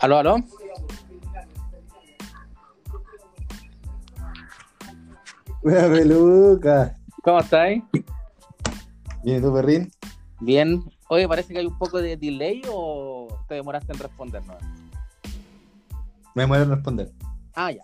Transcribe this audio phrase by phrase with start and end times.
[0.00, 0.36] Aló, aló.
[5.62, 6.94] Buena peluca.
[7.22, 7.82] ¿Cómo estáis?
[9.22, 9.90] Bien, ¿y tú, perrín?
[10.40, 10.84] Bien.
[11.08, 14.56] Oye, parece que hay un poco de delay o te demoraste en respondernos.
[16.34, 17.12] Me muero en responder.
[17.54, 17.80] Ah, ya.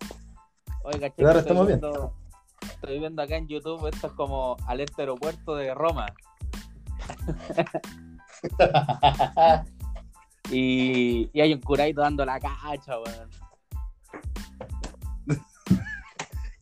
[0.84, 1.14] Oye, caché.
[1.16, 1.80] Pero ahora estamos bien.
[1.80, 2.12] viendo-
[2.62, 6.06] Estoy viendo acá en YouTube, esto es como alerta aeropuerto de Roma.
[10.52, 13.30] y, y hay un curadito dando la cacha, weón.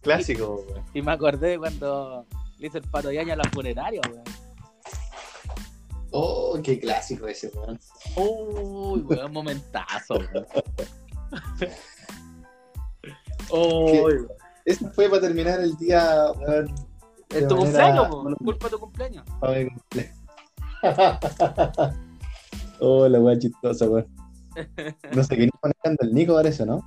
[0.01, 0.85] Clásico, weón.
[0.95, 2.27] Y me acordé cuando
[2.59, 4.25] le hice el pato yaña a la funeraria, weón.
[6.13, 7.79] Oh, qué clásico ese, weón.
[8.17, 10.47] Uy, weón, momentazo, weón.
[13.53, 14.29] Weón.
[14.65, 16.73] Ese fue para terminar el día, weón.
[17.31, 18.45] Es de tu manera- cumpleaños, po.
[18.45, 19.25] culpa de tu cumpleaños.
[19.41, 20.19] para mi cumpleaños.
[22.81, 24.07] oh, la weá chistosa, weón.
[25.15, 26.85] No sé, venía manejando el Nico, parece, ¿no?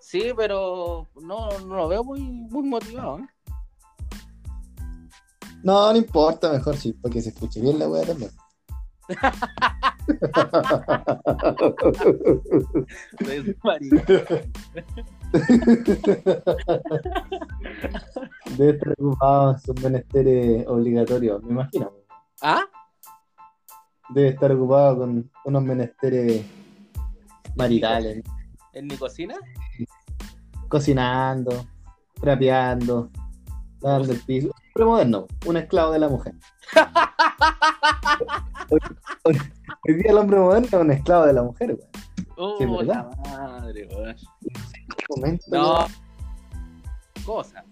[0.00, 3.18] Sí, pero no, no lo veo muy, muy motivado.
[3.18, 3.26] ¿eh?
[5.62, 8.30] No, no importa, mejor sí, porque se escuche bien la weá también.
[18.56, 21.92] Debe estar ocupado sus menesteres obligatorios, me imagino.
[22.42, 22.64] ¿Ah?
[24.10, 26.44] Debe estar ocupado con unos menesteres
[27.56, 28.22] maritales,
[28.72, 29.34] ¿En mi cocina?
[30.68, 31.64] cocinando,
[32.20, 33.10] trapeando,
[33.80, 34.50] lavando el piso.
[34.74, 36.34] Hombre moderno, un esclavo de la mujer.
[38.70, 38.78] hoy,
[39.24, 39.38] hoy-
[39.88, 41.90] hoy día el hombre moderno es un esclavo de la mujer, weón.
[42.36, 43.10] Oh, Sí, verdad.
[43.24, 43.88] madre.
[45.08, 45.86] Momento, No.
[47.24, 47.64] Cosa.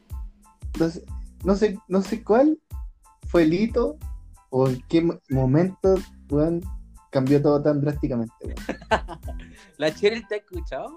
[0.91, 1.05] sé,
[1.45, 2.59] no sé, no sé cuál
[3.29, 3.97] fue el hito
[4.51, 5.95] o en qué mo- momento,
[6.31, 6.61] weón,
[7.11, 8.57] cambió todo tan drásticamente, weón.
[9.79, 10.89] ¿La Cheryl te ha escuchado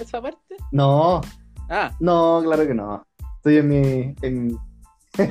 [0.00, 0.56] esa parte?
[0.70, 1.20] No,
[1.68, 3.06] Ah, no, claro que no.
[3.36, 4.14] Estoy en mi.
[4.22, 4.58] En...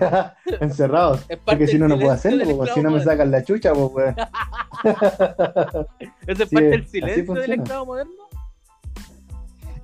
[0.59, 1.15] encerrado.
[1.15, 3.73] es parte Porque si no, no puedo hacerlo, porque si no me sacan la chucha,
[3.73, 4.15] pues, weón.
[4.83, 5.87] moderno.
[6.27, 8.13] ¿Ese es Sí, parte del silencio del esclavo moderno?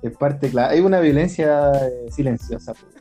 [0.02, 0.72] Es parte, claro.
[0.72, 2.94] Hay una violencia eh, silenciosa, pues.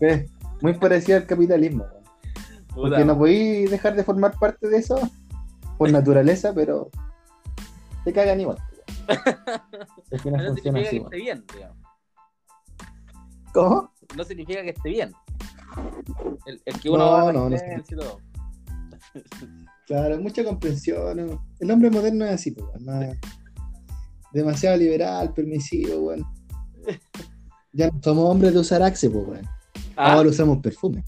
[0.00, 0.30] Es
[0.62, 1.84] muy parecida al capitalismo,
[2.74, 4.98] Porque no podéis dejar de formar parte de eso
[5.78, 6.90] por naturaleza, pero
[8.04, 8.58] te cagan igual.
[9.08, 9.16] Al
[10.20, 11.76] final no funciona significa así, que esté bien, digamos.
[13.52, 13.92] ¿Cómo?
[14.16, 15.12] No significa que esté bien.
[16.46, 17.56] El, el que uno No, no, no
[17.88, 18.18] todo.
[19.86, 21.38] Claro, mucha comprensión.
[21.60, 22.66] El hombre moderno es así, pues,
[23.02, 23.18] es-
[24.32, 26.24] demasiado liberal, permisivo, weón.
[27.76, 29.46] Ya no somos hombres de usar Axe, pues, weón.
[29.96, 31.04] Ah, Ahora usamos perfume.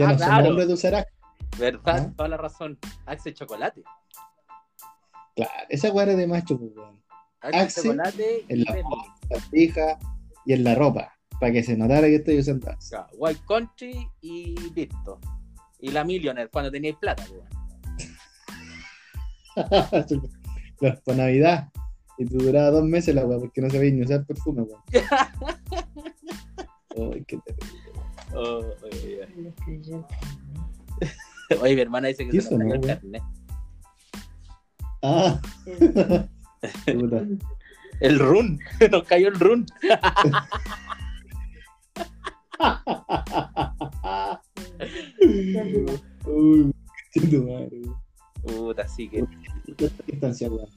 [0.00, 0.46] Ya Ah, no claro.
[0.46, 1.10] somos de usar Axe.
[1.58, 2.12] verdad, ¿Ah?
[2.16, 2.78] toda la razón.
[3.06, 3.82] Axe chocolate.
[5.36, 7.02] Claro, esa weá es de macho, pues, weón.
[7.40, 8.74] Axe, Axe chocolate en y la
[9.50, 9.98] fija
[10.44, 12.96] y en la ropa, para que se notara que estoy usando Axe.
[12.96, 15.20] Ya, White Country y listo.
[15.80, 17.42] Y la Millionaire cuando teníais plata, pues.
[20.78, 21.68] Claro, para Navidad.
[22.18, 24.82] Y te duraba dos meses la weá, porque no sabéis ni usar perfume, weón.
[27.14, 27.89] Ay, qué terrible.
[28.34, 30.04] Oh, oye, oye.
[31.60, 33.22] Oye, mi hermana dice que ¿Qué se sonó, cayó el carnet.
[35.02, 35.40] Ah,
[36.86, 37.26] puta.
[38.00, 38.60] El run,
[38.90, 39.66] nos cayó el run.
[46.26, 46.72] Uy,
[47.46, 47.82] madre.
[48.42, 49.24] Puta, así que.
[49.78, 50.68] Esta instancia, weón.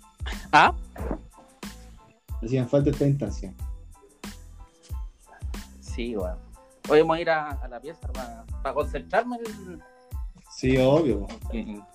[0.52, 0.74] Ah,
[2.42, 3.54] Hacían falta esta instancia.
[5.80, 6.53] sí, weón.
[6.90, 9.82] Hoy vamos a ir a, a la pieza para concentrarme en-
[10.52, 11.28] Sí, obvio.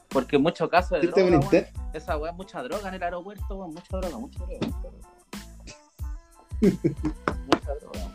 [0.09, 3.69] porque en muchos casos de ¿Viste un droga, esa weá, mucha droga en el aeropuerto,
[3.69, 4.67] mucha droga, mucha droga.
[6.61, 8.15] mucha droga.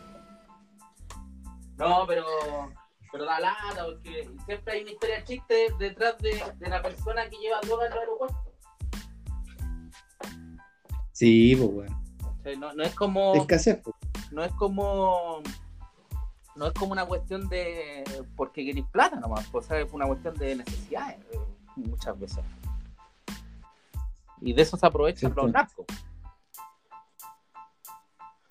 [1.76, 2.24] No, pero,
[3.10, 7.36] pero da lata, porque siempre hay una historia chiste detrás de, de la persona que
[7.36, 8.52] lleva droga en el aeropuerto.
[11.10, 11.92] Sí, pues, weón.
[12.22, 13.96] O sea, no, no es como, Escasez, pues.
[14.30, 15.42] no es como,
[16.56, 18.04] no es como una cuestión de
[18.36, 21.38] porque queréis plata nomás, pues, es una cuestión de necesidades eh,
[21.76, 22.44] muchas veces.
[24.40, 25.86] Y de eso se aprovechan Sí, los narcos.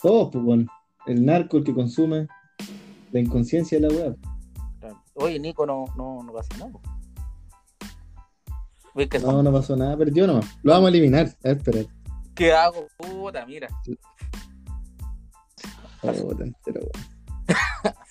[0.02, 0.68] Todos, pues, weón.
[1.06, 2.28] El narco, el que consume.
[3.12, 4.16] La inconsciencia de la weá.
[5.16, 6.72] Oye, Nico, no, no, no pasa nada.
[6.72, 6.82] po.
[8.96, 10.46] Ves que No, no pasó nada, perdió nomás.
[10.64, 11.28] Lo vamos a eliminar.
[11.44, 11.80] A ver, espera.
[12.36, 12.88] ¿Qué hago?
[12.98, 13.68] Puta, mira.
[16.02, 16.56] Puta, weón.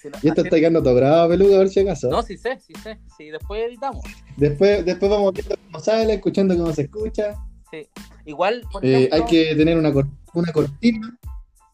[0.04, 2.10] No- Y esto está quedando todo grabado, peludo, a ver si acaso.
[2.10, 2.98] No, sí sé, sí sé.
[3.16, 4.04] Sí, después editamos.
[4.36, 7.34] Después, después vamos viendo cómo sale, escuchando cómo se escucha.
[7.70, 7.86] Sí.
[8.26, 11.18] Igual, por Eh, ejemplo, hay que tener una, cor- una cortina.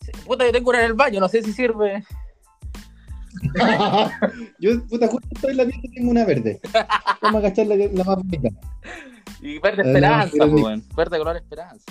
[0.04, 2.04] sí, puta, yo tengo una en el baño, no sé si sirve.
[4.58, 6.60] Yo, puta, justo estoy en la y tengo una verde.
[7.22, 8.48] Vamos a agachar la, que- la más bonita.
[9.40, 10.84] Y verde esperanza, weón.
[10.96, 11.84] Verde color esperanza.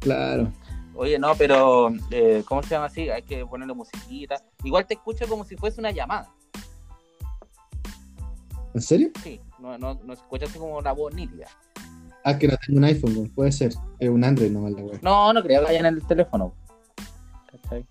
[0.00, 0.52] Claro.
[0.94, 3.08] Oye, no, pero eh, ¿cómo se llama así?
[3.08, 4.42] Hay que ponerle musiquita.
[4.62, 6.30] Igual te escucho como si fuese una llamada.
[8.74, 9.10] ¿En serio?
[9.22, 11.46] Sí, no, no, no escuchas así como la voz nítida.
[12.24, 13.72] Ah, que no tengo un iPhone, puede ser.
[13.98, 14.98] Es un Android nomás la weá.
[15.02, 16.54] No, no creo que haya en el teléfono.
[17.50, 17.86] ¿Cachai?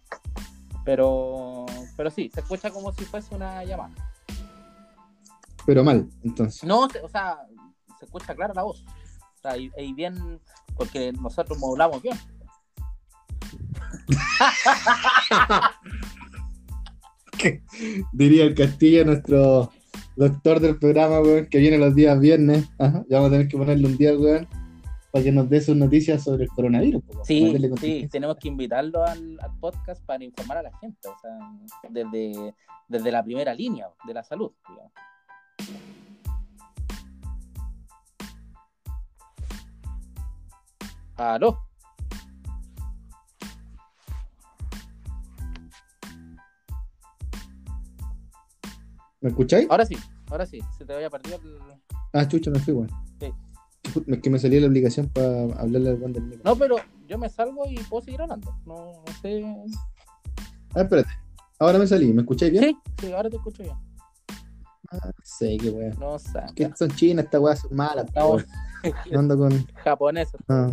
[0.85, 1.65] Pero,
[1.97, 3.93] pero sí, se escucha como si fuese una llamada.
[5.65, 6.63] Pero mal, entonces.
[6.63, 7.39] No, o sea,
[7.99, 8.83] se escucha clara la voz.
[8.83, 10.39] O sea, y, y bien,
[10.75, 12.17] porque nosotros modulamos bien.
[18.13, 19.71] Diría el Castilla, nuestro
[20.15, 22.69] doctor del programa, weón, que viene los días viernes.
[22.77, 24.47] Ajá, ya vamos a tener que ponerle un día, weón,
[25.11, 27.01] para que nos dé sus noticias sobre el coronavirus.
[27.23, 31.31] Sí, sí, tenemos que invitarlo al, al podcast para informar a la gente, o sea,
[31.89, 32.53] desde,
[32.87, 34.51] desde la primera línea de la salud.
[34.69, 34.91] digamos.
[41.17, 41.70] ¿Aló?
[49.21, 49.67] ¿Me escucháis?
[49.69, 49.95] Ahora sí,
[50.29, 51.57] ahora sí, se te había perdido el...
[52.13, 52.89] Ah, chucha, me fui, weón.
[53.19, 53.31] Sí.
[54.07, 56.41] Es que me salió la obligación para hablarle al weón del micro.
[56.43, 56.77] No, pero
[57.07, 58.51] yo me salgo y puedo seguir hablando.
[58.65, 59.43] No, no sé.
[60.73, 61.09] Ah, espérate.
[61.59, 62.63] Ahora me salí, ¿me escucháis bien?
[62.63, 63.75] Sí, sí, ahora te escucho bien.
[64.91, 65.95] Ah, sé qué weón.
[65.99, 66.39] No sé.
[66.55, 68.43] Que son chinas, estas weas son malas, weón.
[69.11, 69.67] No ando con.
[69.83, 70.41] japoneses.
[70.49, 70.71] Ah,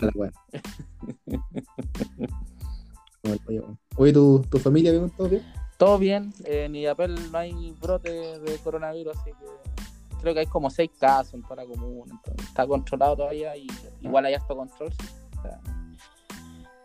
[0.00, 0.32] malas, weón.
[3.96, 5.10] Oye, ¿tu, tu familia bien?
[5.10, 5.42] ¿Todo bien?
[5.84, 8.08] Todo bien, en Illapel no hay brote
[8.38, 12.48] de coronavirus, así que creo que hay como seis casos en toda la comuna, entonces
[12.48, 13.66] está controlado todavía y
[14.00, 14.90] igual hay harto control.
[14.94, 15.06] sí.
[15.38, 15.60] O sea,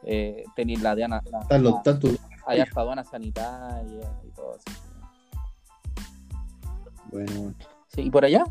[0.04, 2.12] eh, tenéis la diana, la- Están los la- tantos.
[2.46, 4.80] hay harta aduana sanitaria y todo eso.
[7.10, 7.54] Bueno.
[7.88, 8.44] Sí, ¿Y por allá?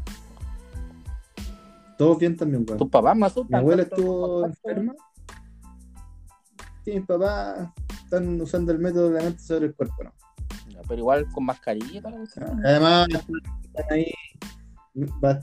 [1.98, 2.78] Todo bien también, weón.
[2.78, 3.60] ¿Tus papás me Mi asustan?
[3.60, 4.94] abuela tanto estuvo enferma.
[6.86, 7.68] Sí, mis papás
[8.04, 10.12] están usando el método de la mente sobre el cuerpo, ¿no?
[10.86, 12.64] Pero igual con mascarilla cuestión.
[12.64, 14.12] Además, están ahí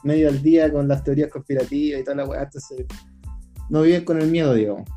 [0.03, 2.85] medio al día con las teorías conspirativas y toda la weá, entonces
[3.69, 4.87] no viven con el miedo, digamos.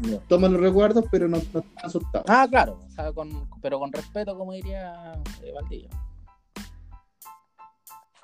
[0.00, 0.18] Ya.
[0.28, 2.26] Toman los recuerdos, pero no, no están asustados.
[2.28, 5.88] Ah, claro, o sea, con, pero con respeto, como diría eh, Valdillo.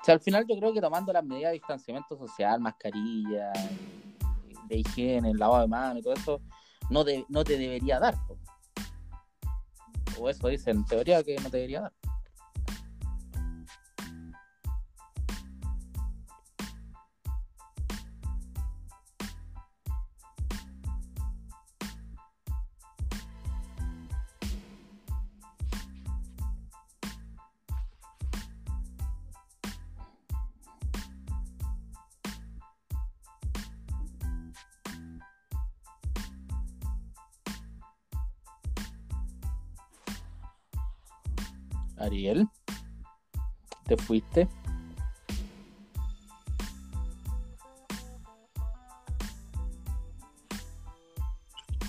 [0.01, 3.51] O sea, al final yo creo que tomando las medidas de distanciamiento social, mascarilla,
[4.67, 6.41] de higiene, el lavado de manos y todo eso,
[6.89, 8.15] no, de- no te debería dar.
[8.27, 8.37] po.
[10.19, 11.93] O eso dice en teoría que no te debería dar.
[43.85, 44.47] Te fuiste.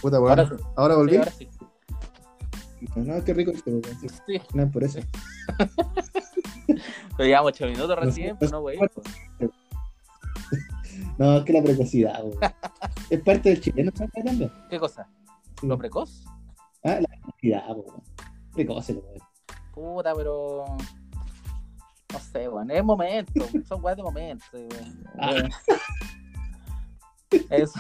[0.00, 0.38] Puta, weón.
[0.38, 1.12] Ahora Ahora, volví.
[1.12, 1.49] Sí, ahora sí.
[2.97, 3.83] No, qué rico esto, weón.
[4.00, 4.40] Sí, Sí.
[4.55, 5.00] No es por eso.
[7.16, 8.78] Pero llevamos ocho minutos recién, pues no, güey.
[8.78, 9.07] pues.
[11.19, 12.23] No, es que la precocidad,
[13.11, 14.12] es parte del chileno, ¿sabes?
[14.12, 14.50] También.
[14.69, 15.09] ¿Qué cosa?
[15.62, 16.25] ¿Lo precoz?
[16.85, 18.02] Ah, la precocidad, weón.
[18.52, 19.25] Precoce, weón.
[19.76, 20.64] Puta, pero.
[22.12, 22.71] No sé, weón.
[22.71, 23.45] Es momento.
[23.68, 24.45] Son weas de momento.
[24.54, 25.04] weón.
[25.21, 25.49] Ah.
[27.50, 27.78] Eso.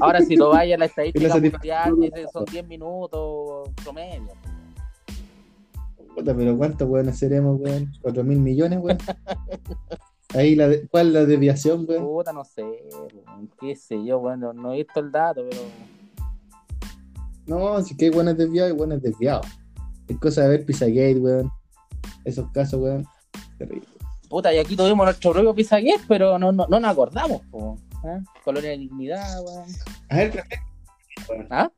[0.00, 4.32] Ahora, si lo vaya a la estadística mundial, dice, son 10 minutos promedio.
[6.16, 7.92] Puta, pero ¿cuántos weones seremos, weón?
[8.02, 8.98] ¿Cuatro mil millones, weón?
[10.34, 12.04] Ahí, la de- ¿cuál es la desviación, weón?
[12.04, 13.50] Puta, no sé, weón.
[13.60, 15.62] qué sé yo, bueno, no he visto el dato, pero.
[17.46, 19.46] No, si que hay buenos desviados y buenos desviados.
[20.10, 21.50] Es cosa de ver Pizzagate, weón.
[22.24, 23.06] Esos casos, weón.
[23.58, 23.86] Terrible.
[24.28, 27.76] Puta, y aquí tuvimos nuestro propio Pizzagate, pero no, no, no nos acordamos, po.
[28.04, 28.18] ¿eh?
[28.44, 29.64] Colonia de Dignidad, weón.
[30.08, 30.44] A ver,
[31.28, 31.70] pero, ¿Ah?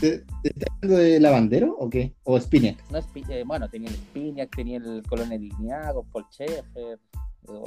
[0.00, 2.14] ¿te, te estás hablando de lavandero o qué?
[2.22, 2.76] ¿O Spinac?
[2.90, 6.96] No eh, bueno, tenía el Spinac, tenía el Colonia de Dignidad con Paul Schaeffer, eh,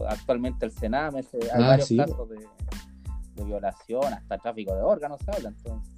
[0.08, 1.98] actualmente el Sename, hay Ah, varios sí.
[1.98, 2.38] casos de,
[3.36, 5.94] de violación, hasta tráfico de órganos se habla, entonces.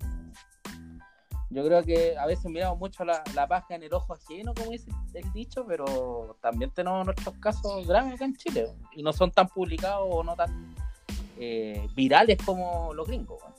[1.53, 4.71] Yo creo que a veces miramos mucho la, la paja en el ojo ajeno, como
[4.71, 9.31] dice el dicho, pero también tenemos nuestros casos graves acá en Chile y no son
[9.31, 10.73] tan publicados o no tan
[11.37, 13.39] eh, virales como los gringos.
[13.41, 13.53] weón.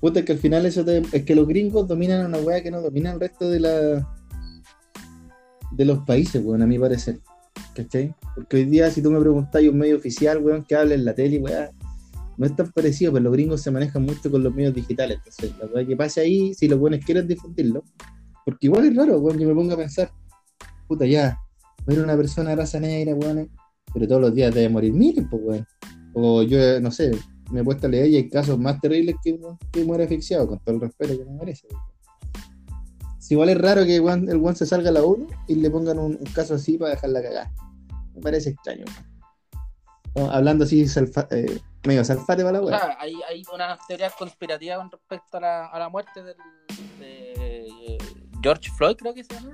[0.00, 2.70] Puta, es que al final eso te- es que los gringos dominan una weá que
[2.70, 4.08] no domina el resto de la
[5.72, 7.18] de los países, weón, a mi parecer.
[7.74, 8.14] ¿Cachai?
[8.34, 11.04] Porque hoy día, si tú me preguntás, hay un medio oficial, weón, que habla en
[11.04, 11.70] la tele, weá,
[12.36, 15.18] no es tan parecido, pero los gringos se manejan mucho con los medios digitales.
[15.18, 17.82] Entonces, la weá que pase ahí, si los buenos quieren difundirlo,
[18.44, 20.10] porque igual es raro, weón, que me ponga a pensar,
[20.86, 21.38] puta, ya,
[21.86, 23.50] ver una persona de raza negra, weón,
[23.92, 25.66] pero todos los días debe morir miles, pues, weón.
[26.14, 27.10] O yo, no sé,
[27.50, 29.38] me he puesto a leer y hay casos más terribles que,
[29.72, 31.68] que muere asfixiado, con todo el respeto que me merece.
[33.18, 35.98] Si igual es raro que el weón se salga a la 1 y le pongan
[35.98, 37.50] un, caso así para dejarla cagar.
[38.14, 38.84] Me parece extraño.
[40.14, 40.30] weón.
[40.30, 42.78] Hablando así, salfa- eh, medio salfate para la O weá.
[42.78, 46.36] sea, hay, hay una teoría conspirativa con respecto a la, a la muerte del,
[46.98, 47.98] de
[48.42, 49.52] George Floyd, creo que se llama.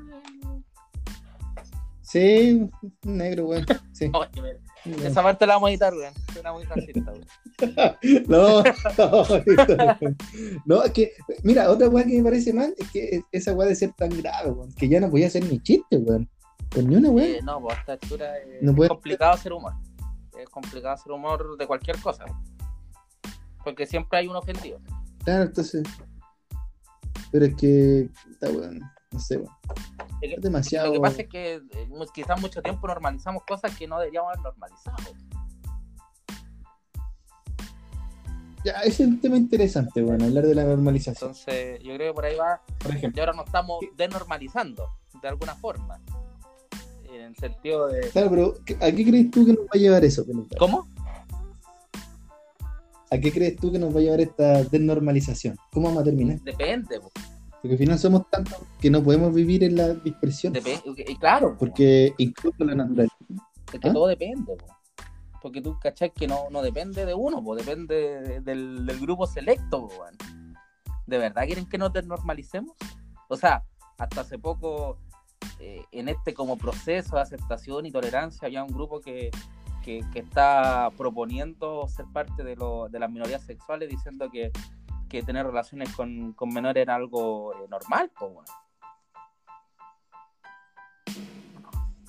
[2.02, 2.68] Sí,
[3.04, 3.64] negro, weón.
[3.92, 4.10] Sí.
[4.12, 6.12] Oye, mira, esa parte la vamos a editar, weón.
[6.32, 7.26] Suena muy racista, weón.
[8.28, 8.62] No,
[10.66, 11.12] no, es que,
[11.42, 14.50] mira, otra weá que me parece mal es que esa weá de ser tan grave,
[14.50, 16.28] weón, que ya no podía hacer ni chiste, weón.
[16.74, 17.26] Con ni una weá.
[17.26, 19.72] Eh, no, pues a esta altura eh, No es complicado hacer humor.
[20.38, 22.24] Es complicado hacer humor de cualquier cosa.
[23.64, 24.80] Porque siempre hay un ofendido.
[25.24, 25.82] Claro, entonces.
[27.30, 28.10] Pero es que.
[28.30, 28.80] Está weón.
[29.12, 29.50] No sé, weón.
[30.20, 30.86] Es que- Es demasiado.
[30.88, 34.42] Lo que pasa es que eh, quizás mucho tiempo normalizamos cosas que no deberíamos haber
[34.42, 34.96] normalizado.
[38.64, 41.30] Ya, ese es un tema interesante, weón, hablar de la normalización.
[41.30, 42.62] Entonces, yo creo que por ahí va.
[42.78, 43.18] Por ejemplo.
[43.18, 44.88] Y ahora nos estamos denormalizando,
[45.20, 46.00] de alguna forma.
[47.22, 48.00] En el sentido de.
[48.10, 50.56] Claro, pero ¿a qué crees tú que nos va a llevar eso, Peluca?
[50.58, 50.88] ¿Cómo?
[53.10, 55.56] ¿A qué crees tú que nos va a llevar esta desnormalización?
[55.72, 56.40] ¿Cómo vamos a terminar?
[56.40, 57.10] Depende, po.
[57.60, 60.52] Porque al final somos tantos que no podemos vivir en la dispersión.
[60.54, 61.58] Depe- y claro, po.
[61.58, 63.14] Porque incluso la naturaleza.
[63.72, 63.92] Es que ¿Ah?
[63.92, 64.66] todo depende, po.
[65.40, 69.88] Porque tú cachai que no, no depende de uno, depende de- del, del grupo selecto.
[71.06, 72.74] ¿De verdad quieren que nos desnormalicemos?
[73.28, 73.62] O sea,
[73.98, 74.98] hasta hace poco,
[75.58, 79.30] eh, en este como proceso de aceptación y tolerancia, había un grupo que,
[79.82, 84.50] que, que está proponiendo ser parte de, lo, de las minorías sexuales, diciendo que,
[85.08, 88.10] que tener relaciones con, con menores era algo eh, normal.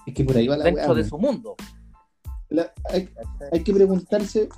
[0.05, 1.55] Es que por ahí va la dentro weá, de su mundo.
[2.49, 3.09] La- hay,
[3.51, 4.49] hay que preguntarse,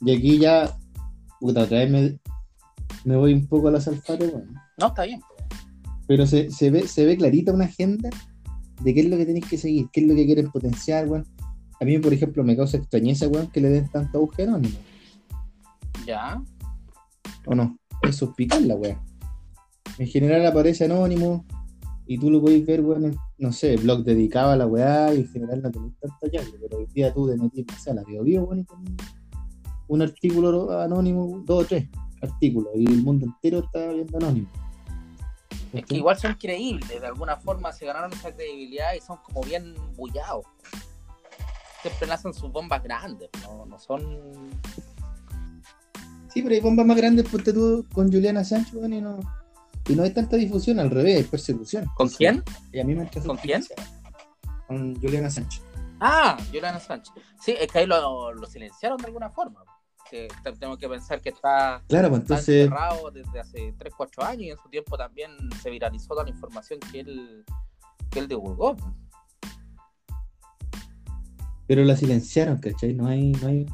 [0.00, 0.76] y aquí ya,
[1.40, 2.18] puta, otra vez me,
[3.04, 4.34] me voy un poco a las alfares.
[4.76, 5.20] No, está bien.
[6.12, 8.10] Pero se, se ve, se ve clarita una agenda
[8.82, 11.24] de qué es lo que tenéis que seguir, qué es lo que quieren potenciar, weón.
[11.80, 14.76] A mí, por ejemplo, me causa extrañeza, weón, que le den tanto auge anónimo,
[16.06, 16.42] Ya.
[17.46, 17.78] ¿o no?
[18.02, 18.98] Es suspicar la weón.
[19.96, 21.46] En general aparece anónimo
[22.06, 25.20] y tú lo podéis ver, weón, en, no sé, blog dedicado a la weá y
[25.20, 27.94] en general no tenéis tanto hallazgo, pero hoy día tú te metís, no sé, a
[27.94, 28.92] la Bio Bio, weón, y tenés
[29.88, 31.88] un artículo anónimo, dos o tres
[32.20, 34.48] artículos, y el mundo entero está viendo anónimo.
[35.72, 39.42] Es que igual son creíbles, de alguna forma se ganaron esa credibilidad y son como
[39.42, 40.44] bien bullados.
[41.80, 44.50] Siempre nacen sus bombas grandes, no, no son.
[46.28, 49.18] Sí, pero hay bombas más grandes, ponte tú con Juliana Sánchez, weón, y no,
[49.88, 51.86] y no hay tanta difusión, al revés, hay persecución.
[51.96, 52.42] ¿Con quién?
[52.72, 53.64] Y a mí me ¿Con quién?
[54.68, 55.62] Con Juliana Sánchez.
[56.04, 57.14] Ah, Yolanda Sánchez.
[57.40, 59.62] Sí, es que ahí lo, lo silenciaron de alguna forma.
[60.12, 63.94] Que te- tengo que pensar que está, Claro, pues está entonces, encerrado desde hace 3,
[63.96, 65.30] 4 años y en su tiempo también
[65.62, 67.44] se viralizó toda la información que él,
[68.10, 68.76] que él divulgó.
[71.66, 72.92] pero la silenciaron, ¿cachai?
[72.92, 73.64] No hay, no hay,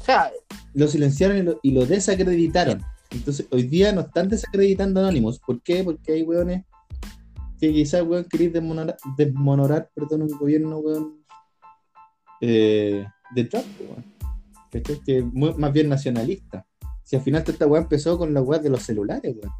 [0.00, 0.30] O sea,
[0.74, 2.80] lo silenciaron y lo, y lo desacreditaron.
[3.10, 5.40] Entonces, hoy día no están desacreditando anónimos.
[5.40, 5.82] ¿Por qué?
[5.82, 6.64] Porque hay weones
[7.58, 11.24] que quizás, weón, queréis desmonorar, desmonorar, perdón, un gobierno, weón,
[12.40, 14.17] eh, de Trump, weón.
[14.70, 15.00] ¿Cachai?
[15.00, 16.66] Que es muy- más bien nacionalista.
[17.04, 19.52] Si al final toda esta weá empezó con la weá de los celulares, weón.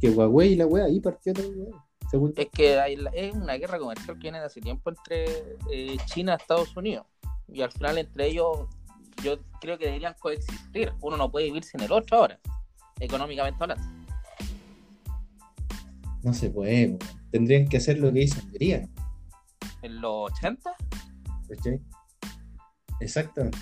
[0.00, 1.80] Que Huawei y la weá, ahí partió todo, weón.
[2.10, 5.24] Según es que hay la- es una guerra comercial que viene de hace tiempo entre
[5.72, 7.06] eh, China y Estados Unidos.
[7.48, 8.66] Y al final entre ellos
[9.22, 10.92] yo creo que deberían coexistir.
[11.00, 12.38] Uno no puede vivir sin el otro ahora,
[13.00, 13.84] económicamente hablando.
[16.22, 16.98] no se puede, weón.
[17.30, 18.88] Tendrían que hacer lo que hizo Hungría,
[19.82, 20.74] En los 80,
[21.48, 21.80] ¿cachai?
[23.00, 23.58] Exactamente.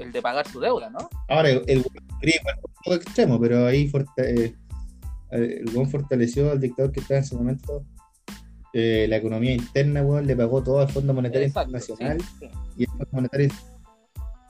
[0.00, 1.08] El de pagar su deuda, ¿no?
[1.28, 1.84] Ahora, el, el un
[2.84, 4.54] poco extremo, pero ahí eh,
[5.30, 7.84] eh, el buen fortaleció al dictador que estaba en ese momento.
[8.72, 12.50] eh, la economía interna, weón, le pagó todo al Fondo Monetario Exacto, Internacional sí, sí.
[12.76, 13.48] y el Fondo Monetario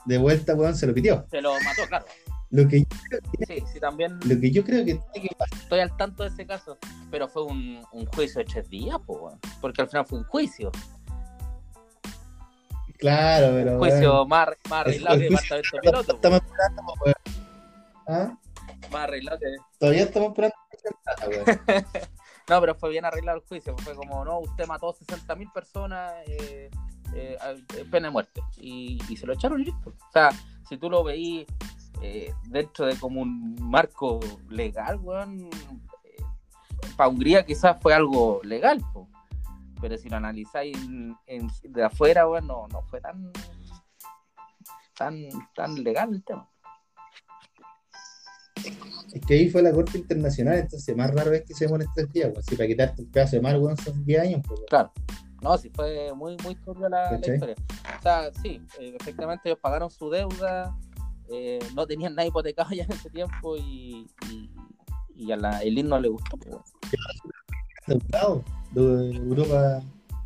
[0.06, 1.26] de vuelta, weón, se lo pidió.
[1.30, 2.06] Se lo mató, claro.
[2.50, 2.78] Lo que,
[3.46, 5.58] Sí, sí, también lo que yo creo que tiene que pasar.
[5.58, 6.78] estoy al tanto de ese caso.
[7.10, 9.38] Pero fue un, un juicio de tres días, pues, weón.
[9.60, 10.72] Porque al final fue un juicio.
[12.98, 13.72] Claro, pero.
[13.74, 16.14] Un juicio weón, más, más el- arreglado el que juicio departamento todavía piloto.
[16.14, 17.14] estamos esperando, weón.
[18.08, 18.38] ¿Ah?
[18.90, 19.46] Más arreglado que.
[19.78, 20.56] Todavía estamos esperando.
[21.28, 21.86] weón.
[22.48, 23.76] No, pero fue bien arreglado el juicio.
[23.76, 26.70] Fue como, no, usted mató 60.000 personas, eh,
[27.14, 27.36] eh,
[27.76, 28.40] eh, pena de muerte.
[28.56, 29.90] Y, y se lo echaron y listo.
[29.90, 30.30] O sea,
[30.66, 31.46] si tú lo veís
[32.00, 35.50] eh, dentro de como un marco legal, weón,
[36.96, 39.06] para Hungría quizás fue algo legal, po.
[39.80, 43.30] Pero si lo analizáis en- en- de afuera, weón, no, fue tan,
[44.96, 45.16] tan,
[45.54, 46.48] tan legal el tema.
[49.12, 52.12] Es que ahí fue la Corte Internacional, entonces más raro es que se demoren tres
[52.12, 52.42] días, weón.
[52.42, 54.60] Si para quitarte un pedazo de mar, weón, son 10 años, pues.
[54.68, 54.92] Claro.
[55.40, 57.54] No, sí fue muy, muy turbia la, historia.
[57.98, 60.76] O sea, sí, eh, efectivamente ellos pagaron su deuda,
[61.30, 64.50] eh, no tenían nada hipotecado ya en ese tiempo y, y,
[65.14, 66.36] y a la Elite no le gustó.
[66.38, 66.56] pues,
[67.88, 69.80] de Europa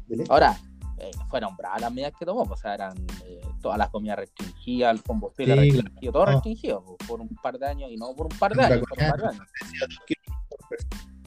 [0.09, 0.33] del Este.
[0.33, 0.57] Ahora,
[0.99, 4.19] eh, fueron bravas las medidas que tomó, pues, o sea, eran eh, todas las comidas
[4.19, 6.33] restringidas, el combustible Sí, restringido, todo no.
[6.33, 9.03] restringido pues, por un par de años y no por un par de años, por
[9.03, 9.47] un par de años.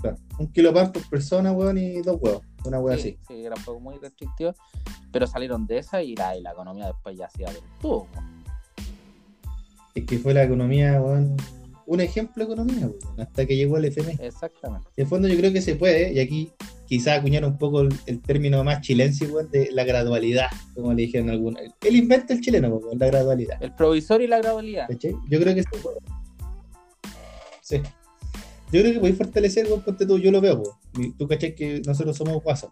[0.02, 2.42] Claro, Un kilo pan por persona, weón, y dos huevos.
[2.66, 3.20] Una hueá Sí, así.
[3.28, 4.54] sí, era un poco muy restrictivo,
[5.12, 8.08] pero salieron de esa y la, y la economía después ya de todo.
[8.14, 8.26] pues.
[9.96, 11.36] Es que fue la economía, weón.
[11.88, 14.18] Un ejemplo de economía, hasta que llegó el FMI.
[14.20, 14.88] Exactamente.
[14.96, 16.52] En el fondo yo creo que se puede, y aquí
[16.88, 21.04] quizás acuñar un poco el, el término más chilense, weón, de la gradualidad, como le
[21.04, 21.62] dijeron algunos.
[21.82, 23.62] El invento el chileno, weón, la gradualidad.
[23.62, 24.88] El provisorio y la gradualidad.
[24.88, 25.16] ¿Cachai?
[25.30, 25.98] Yo creo que se puede.
[27.62, 27.82] Sí.
[28.72, 30.64] Yo creo que podéis fortalecer, weón, ponte tú, yo lo veo,
[31.18, 32.72] Tú cachai que nosotros somos guasos.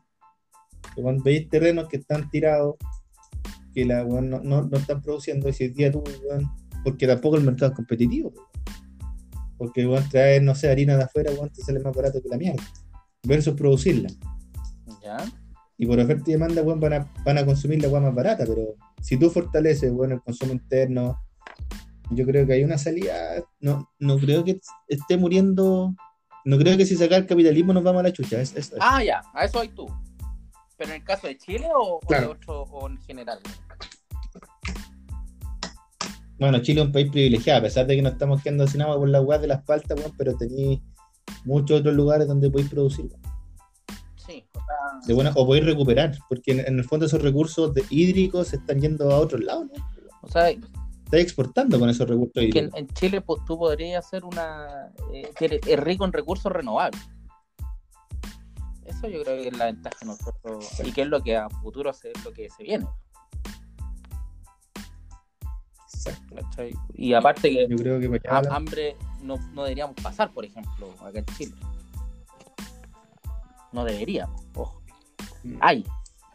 [0.96, 2.76] Cuando veis terrenos que están tirados,
[3.74, 6.04] que la no, no, no están produciendo, el día tú,
[6.84, 8.34] porque tampoco el mercado es competitivo.
[9.58, 12.38] Porque weón, traer, no sé, harina de afuera, weón, te sale más barato que la
[12.38, 12.64] mierda.
[13.24, 14.10] Versus producirla.
[15.02, 15.18] ¿Ya?
[15.78, 18.46] Y por oferta y demanda, weón, van a, van a consumir la weón más barata,
[18.48, 21.20] pero si tú fortaleces, weón, el consumo interno,
[22.12, 25.96] yo creo que hay una salida, no, no creo que esté muriendo,
[26.46, 29.04] no creo que si sacar el capitalismo nos vamos a la chucha, es, es- Ah,
[29.04, 29.88] ya, a eso hay tú.
[30.78, 32.32] ¿Pero en el caso de Chile o, o de Claro.
[32.32, 33.40] otro o en general?
[36.50, 38.98] Bueno, Chile es un país privilegiado, a pesar de que no estamos quedando sin agua
[38.98, 40.80] por la weá de las paltas, weón, pero tenéis
[41.46, 43.10] muchos otros lugares donde podéis producir.
[44.16, 44.46] Sí,
[45.08, 48.56] de buena, o podéis recuperar, porque en, en el fondo esos recursos de- hídricos se
[48.58, 49.84] están yendo a otros lados, ¿no?
[50.22, 52.80] o sea Estáis exportando con esos recursos que hídricos.
[52.80, 54.92] en Chile pues, tú podrías hacer una...
[55.14, 57.00] eh, que es rico en recursos renovables.
[58.86, 61.50] Eso yo creo que es la ventaja de nosotros y que es lo que a
[61.50, 62.88] futuro se, es lo que se viene.
[66.06, 66.36] Exacto.
[66.36, 66.74] ¿cachai?
[66.94, 70.32] Y aparte que Yo creo que para allá ha- va- hambre no, no deberíamos pasar,
[70.32, 71.54] por ejemplo, acá en Chile.
[73.72, 74.82] No deberíamos, ojo.
[75.60, 75.86] Hay.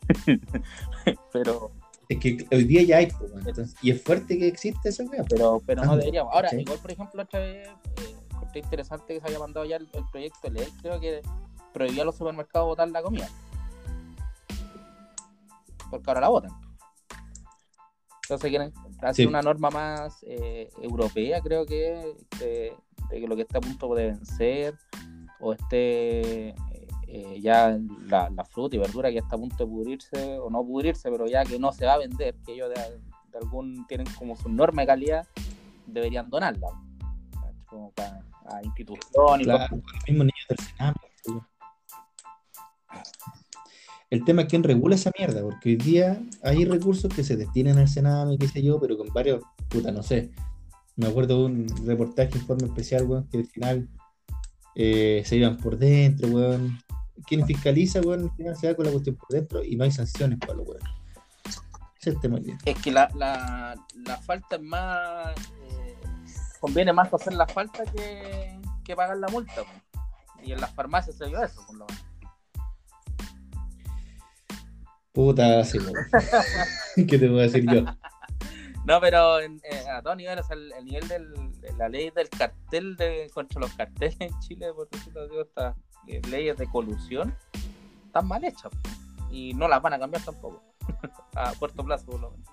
[1.32, 1.70] pero
[2.08, 5.24] Es que hoy día ya hay, pues, entonces, y es fuerte que existe esa weá.
[5.28, 6.32] pero, pero no deberíamos.
[6.34, 6.62] Ahora, ¿cachai?
[6.62, 10.38] igual, por ejemplo, otra vez, eh, interesante que se haya mandado ya el, el proyecto
[10.42, 11.22] de ley, creo que
[11.72, 13.28] prohibía a los supermercados botar la comida.
[15.90, 16.50] Porque ahora la botan.
[18.28, 19.26] Entonces quieren hacer Sí.
[19.26, 22.72] una norma más eh, europea, creo que, de,
[23.10, 24.74] de que lo que está a punto de vencer,
[25.40, 26.48] o esté
[27.06, 30.62] eh, ya la, la fruta y verdura que está a punto de pudrirse, o no
[30.62, 32.74] pudrirse, pero ya que no se va a vender, que ellos de,
[33.32, 35.26] de algún tienen como su norma de calidad,
[35.86, 36.68] deberían donarla.
[37.32, 37.54] ¿cachai?
[37.66, 40.94] Como para a instituciones y Claro, los mismos niños del Sename.
[44.10, 47.78] El tema es quién regula esa mierda, porque hoy día hay recursos que se destinan
[47.78, 50.30] al Sename, qué sé yo, pero con varios, puta, no sé.
[50.96, 53.88] Me acuerdo de un reportaje, informe especial, weón, que al final
[54.74, 56.78] eh, se iban por dentro, weón.
[57.26, 59.90] Quien fiscaliza, weón, al final se va con la cuestión por dentro y no hay
[59.90, 60.82] sanciones para los weón.
[62.00, 62.38] Es el tema.
[62.64, 65.36] Es que la, la, falta es más.
[65.36, 65.96] eh,
[66.60, 69.62] conviene más hacer la falta que, que pagar la multa.
[69.62, 70.00] po.
[70.42, 72.07] Y en las farmacias se vio eso, por lo menos.
[75.18, 75.78] Puta, sí.
[76.94, 77.82] ¿Qué te puedo decir yo?
[78.84, 81.88] No, pero en, eh, a todo nivel, o sea, el, el nivel del- de la
[81.88, 85.76] ley del cartel de, contra los carteles en Chile, por decirlo así, estas
[86.06, 87.34] eh, leyes de colusión,
[88.06, 88.70] están mal hechas.
[89.28, 90.62] Y no las van a cambiar tampoco.
[91.34, 92.48] a corto plazo, por lo menos.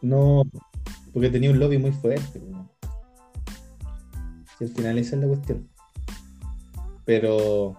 [0.00, 0.44] No,
[1.12, 2.38] porque tenía un lobby muy fuerte.
[2.38, 2.70] weón.
[4.56, 5.68] Si al final esa es la cuestión.
[7.04, 7.74] Pero,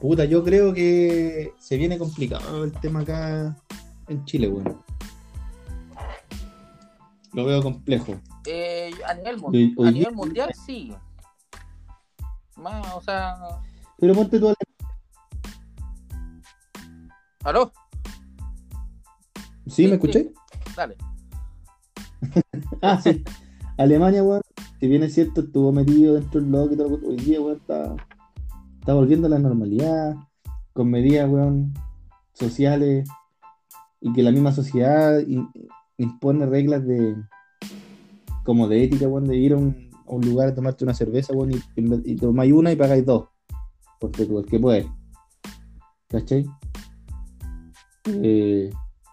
[0.00, 3.56] puta, yo creo que se viene complicado el tema acá
[4.08, 4.82] en Chile, weón.
[7.32, 8.20] Lo veo complejo.
[8.46, 10.94] Eh, a nivel, mundial, a nivel mundial sí.
[12.56, 13.36] Más, o sea.
[13.98, 14.54] Pero ponte tú
[17.44, 17.72] ¿Aló?
[19.66, 20.32] ¿Sí, me escuché?
[20.74, 20.96] Dale.
[22.82, 23.22] ah, sí.
[23.76, 24.42] Alemania, weón,
[24.80, 27.94] si bien es cierto, estuvo metido dentro del blog y todo, hoy día, weón, está,
[28.88, 30.16] está volviendo a la normalidad,
[30.72, 31.74] con medidas, weón,
[32.32, 33.06] sociales,
[34.00, 35.20] y que la misma sociedad
[35.98, 37.14] impone reglas de
[38.44, 39.90] como de ética, de ir a un,
[40.22, 43.28] lugar a tomarte una cerveza, weón, y, y, tomáis una y pagáis dos.
[44.00, 44.90] Porque tú, el que puede.
[46.08, 46.46] ¿Cachai?
[48.06, 48.70] Eh,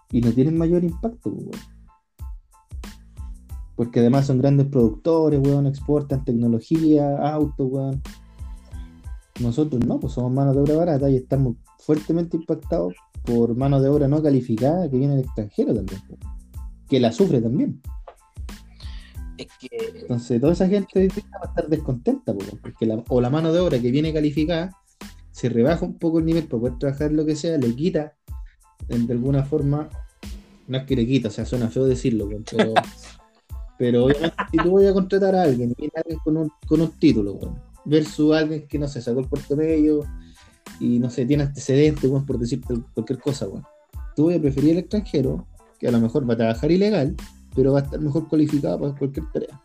[0.10, 1.52] y no tienen mayor impacto, weón.
[3.76, 8.02] Porque además son grandes productores, weón, exportan tecnología, autos, weón.
[9.42, 12.94] Nosotros no, pues somos mano de obra barata y estamos fuertemente impactados
[13.24, 16.02] por mano de obra no calificada que viene del extranjero también,
[16.88, 17.82] que la sufre también.
[19.38, 23.80] Entonces, toda esa gente va a estar descontenta, porque la, o la mano de obra
[23.80, 24.72] que viene calificada
[25.32, 28.14] se rebaja un poco el nivel para poder trabajar lo que sea, le quita
[28.88, 29.90] de alguna forma,
[30.68, 32.74] no es que le quita, o sea, suena feo decirlo, pero
[33.78, 36.92] Pero obviamente, si tú voy a contratar a alguien, y alguien con un, con un
[36.92, 37.38] título,
[37.86, 40.02] versus alguien que no sé, sacó el puerto medio
[40.80, 43.68] y no sé, tiene antecedentes, por decirte cualquier cosa, bueno.
[44.16, 45.48] Tú voy a preferir el extranjero,
[45.80, 47.16] que a lo mejor va a trabajar ilegal,
[47.54, 49.62] pero va a estar mejor cualificado para cualquier tarea.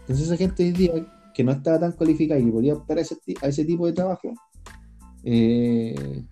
[0.00, 0.92] Entonces, esa gente hoy día
[1.34, 3.92] que no estaba tan cualificada y que podía optar a ese, a ese tipo de
[3.92, 4.32] trabajo,
[5.24, 6.24] eh,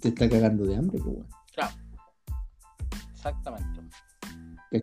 [0.00, 1.16] te está cagando de hambre, pues,
[1.54, 1.74] Claro.
[3.12, 3.80] Exactamente.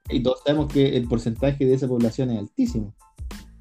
[0.10, 2.96] Y todos sabemos que el porcentaje de esa población es altísimo.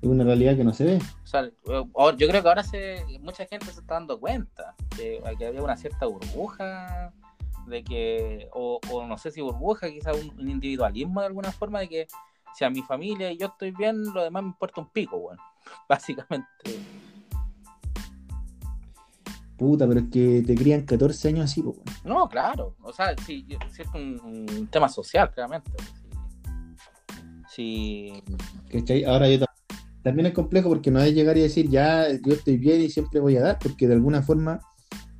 [0.02, 0.98] Es una realidad que no se ve.
[1.26, 6.06] yo creo que ahora se, mucha gente se está dando cuenta que, había una cierta
[6.06, 7.12] burbuja,
[7.66, 12.06] de que, o, no sé si burbuja, quizás un, individualismo de alguna forma, de que
[12.54, 15.42] si a mi familia y yo estoy bien, lo demás me importa un pico, bueno,
[15.88, 16.46] básicamente.
[19.58, 21.76] Puta, pero es que te crían 14 años así, pues.
[22.04, 25.70] No, claro, o sea, sí, es un, tema social, claramente.
[27.50, 28.22] Sí.
[29.06, 29.44] Ahora yo
[30.02, 33.20] también es complejo porque no es llegar y decir ya yo estoy bien y siempre
[33.20, 34.60] voy a dar, porque de alguna forma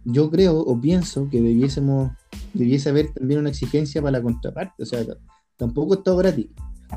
[0.04, 2.12] yo creo o pienso que debiésemos,
[2.54, 4.82] debiese haber también una exigencia para la contraparte.
[4.82, 5.04] O sea,
[5.56, 6.46] tampoco es todo gratis.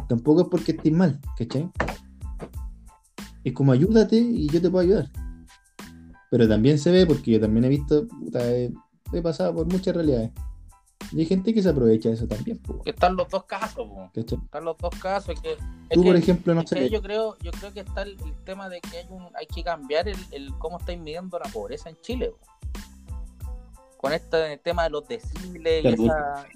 [0.08, 1.70] Tampoco es porque estés mal, ¿cachai?
[3.44, 5.12] Es como ayúdate y yo te puedo ayudar.
[6.32, 8.08] Pero también se ve, porque yo también he visto,
[9.12, 10.32] he pasado por muchas realidades
[11.12, 12.60] y hay gente que se aprovecha de eso también.
[12.86, 13.88] Están los dos casos.
[14.14, 15.40] Están los dos casos.
[15.42, 15.58] Que,
[15.92, 16.90] Tú, por ejemplo, no sé.
[16.90, 20.08] Yo creo, yo creo que está el, tema de que hay, un, hay que cambiar
[20.08, 22.34] el, el cómo estáis midiendo la pobreza en Chile.
[23.98, 25.84] Con este tema de los deciles.
[25.84, 26.48] Y esa,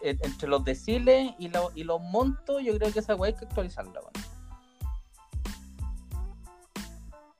[0.00, 4.00] entre los deciles y, y los montos, yo creo que esa weá hay que actualizarla.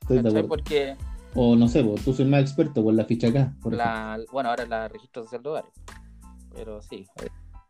[0.01, 0.45] Estoy de.
[0.45, 0.97] Porque
[1.35, 3.55] o no sé, vos, tú soy más experto por la ficha acá.
[3.63, 5.73] bueno, ahora la registro social de hogares.
[6.55, 7.07] Pero sí.
[7.21, 7.29] Eh,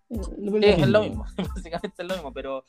[0.08, 2.64] es, lo mismo, básicamente es lo mismo, pero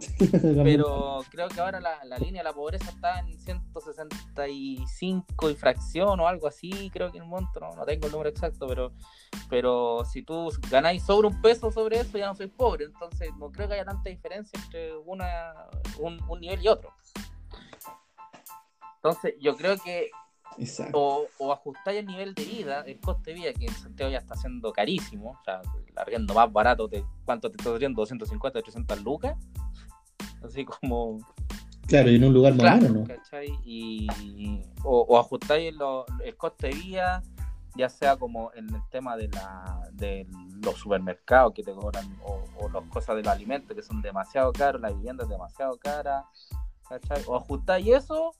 [0.64, 6.18] pero creo que ahora la, la, línea de la pobreza está en 165 y fracción
[6.20, 8.94] o algo así, creo que el monto, no, no tengo el número exacto, pero
[9.48, 13.52] pero si tú ganáis sobre un peso sobre eso, ya no soy pobre, entonces no
[13.52, 15.52] creo que haya tanta diferencia entre una,
[15.98, 16.94] un, un nivel y otro.
[19.02, 20.10] Entonces, yo creo que
[20.92, 24.18] o, o, ajustáis el nivel de vida, el coste de vida, que en Santiago ya
[24.18, 28.02] está siendo carísimo, o sea, el arriendo más barato, de, ¿cuánto te está dando?
[28.02, 29.36] 250, 300 lucas.
[30.44, 31.18] Así como.
[31.86, 33.04] Claro, y en un lugar más ¿no?
[33.64, 34.06] Y,
[34.84, 35.74] o, ajustáis
[36.24, 37.22] el coste de vida,
[37.74, 40.26] ya sea como en el tema de, la, de
[40.62, 44.52] los supermercados que te cobran, o, o las cosas de los alimentos que son demasiado
[44.52, 46.26] caros, la vivienda es demasiado cara,
[46.88, 47.24] ¿cachai?
[47.26, 48.34] O ajustáis eso,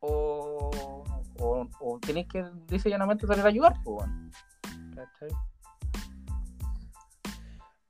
[0.00, 1.04] o,
[1.38, 4.06] o, o tenéis que dice llanamente salir a ayudar, pues,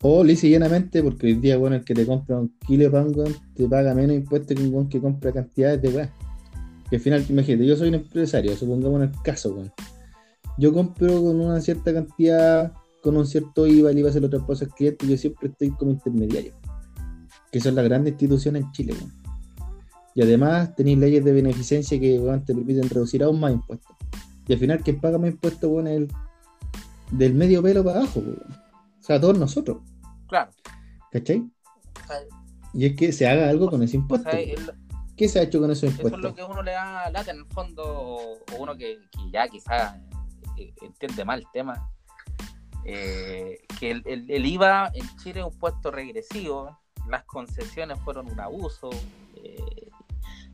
[0.03, 3.13] O lisa llanamente, porque hoy día, bueno, el que te compra un kilo de pan,
[3.55, 6.11] te paga menos impuestos que un buen que compra cantidades de weón.
[6.89, 9.73] Que al final, imagínate, yo soy un empresario, supongamos en el caso, weón.
[10.59, 14.65] Yo compro con una cierta cantidad, con un cierto IVA, el IVA se lo traspaso
[14.65, 16.55] al cliente, y yo siempre estoy como intermediario.
[17.51, 19.26] Que son las grandes instituciones en Chile, weón.
[20.17, 23.95] Y además tenéis leyes de beneficencia que te permiten reducir aún más impuestos.
[24.49, 26.09] Y al final quien paga más impuestos bueno, es el
[27.13, 28.21] del medio pelo para abajo.
[28.21, 29.83] O sea, todos nosotros.
[30.27, 30.51] Claro.
[31.13, 31.45] ¿Cachai?
[32.73, 34.31] y es que se haga algo con ese impuesto.
[35.17, 36.19] ¿Qué se ha hecho con esos impuestos?
[36.19, 38.99] Eso es lo que uno le da lata en el fondo, o uno que,
[39.31, 39.97] ya quizás
[40.57, 41.91] eh, entiende mal el tema.
[42.87, 48.41] Eh, que el, el, IVA en Chile es un puesto regresivo las concesiones fueron un
[48.41, 48.91] abuso.
[49.37, 49.89] Eh,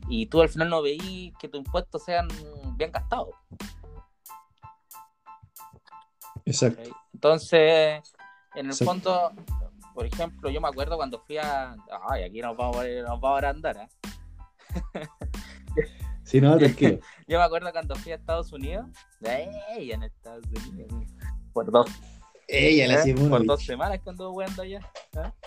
[0.09, 2.27] y tú al final no veí que tus impuestos sean
[2.77, 3.29] bien gastados.
[6.45, 6.89] Exacto.
[7.13, 8.01] Entonces,
[8.55, 8.85] en el Exacto.
[8.85, 9.31] fondo,
[9.93, 11.75] por ejemplo, yo me acuerdo cuando fui a.
[12.09, 13.77] Ay, aquí nos vamos, a- nos vamos a andar.
[13.77, 13.87] ¿eh?
[16.23, 16.99] Si no, tranquilo.
[17.27, 18.87] Yo me acuerdo cuando fui a Estados Unidos.
[19.21, 19.91] ¡Ey!
[19.91, 21.03] En Estados Unidos.
[21.51, 21.87] Por dos,
[22.47, 23.13] Ella la ¿eh?
[23.29, 24.79] por dos semanas anduve jugando allá.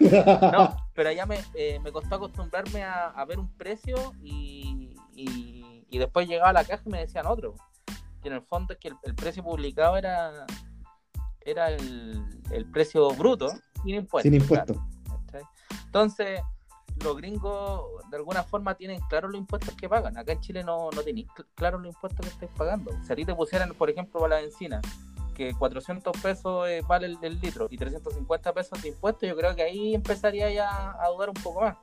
[0.00, 5.86] No, pero allá me, eh, me costó acostumbrarme a, a ver un precio y, y,
[5.88, 7.54] y después llegaba a la caja y me decían otro.
[8.20, 10.44] Que en el fondo es que el, el precio publicado era
[11.40, 13.48] era el, el precio bruto
[13.82, 14.30] sin impuestos.
[14.30, 14.76] Sin impuestos.
[14.76, 15.42] claro, ¿cachai?
[15.86, 16.42] Entonces,
[17.02, 20.18] los gringos de alguna forma tienen claro los impuestos que pagan.
[20.18, 22.92] Acá en Chile no, no tenéis cl- claro los impuestos que estáis pagando.
[23.04, 24.82] Si a ti te pusieran, por ejemplo, para la benzina,
[25.30, 29.54] que 400 pesos eh, vale el, el litro y 350 pesos de impuestos, yo creo
[29.54, 31.76] que ahí empezaría ya a dudar un poco más.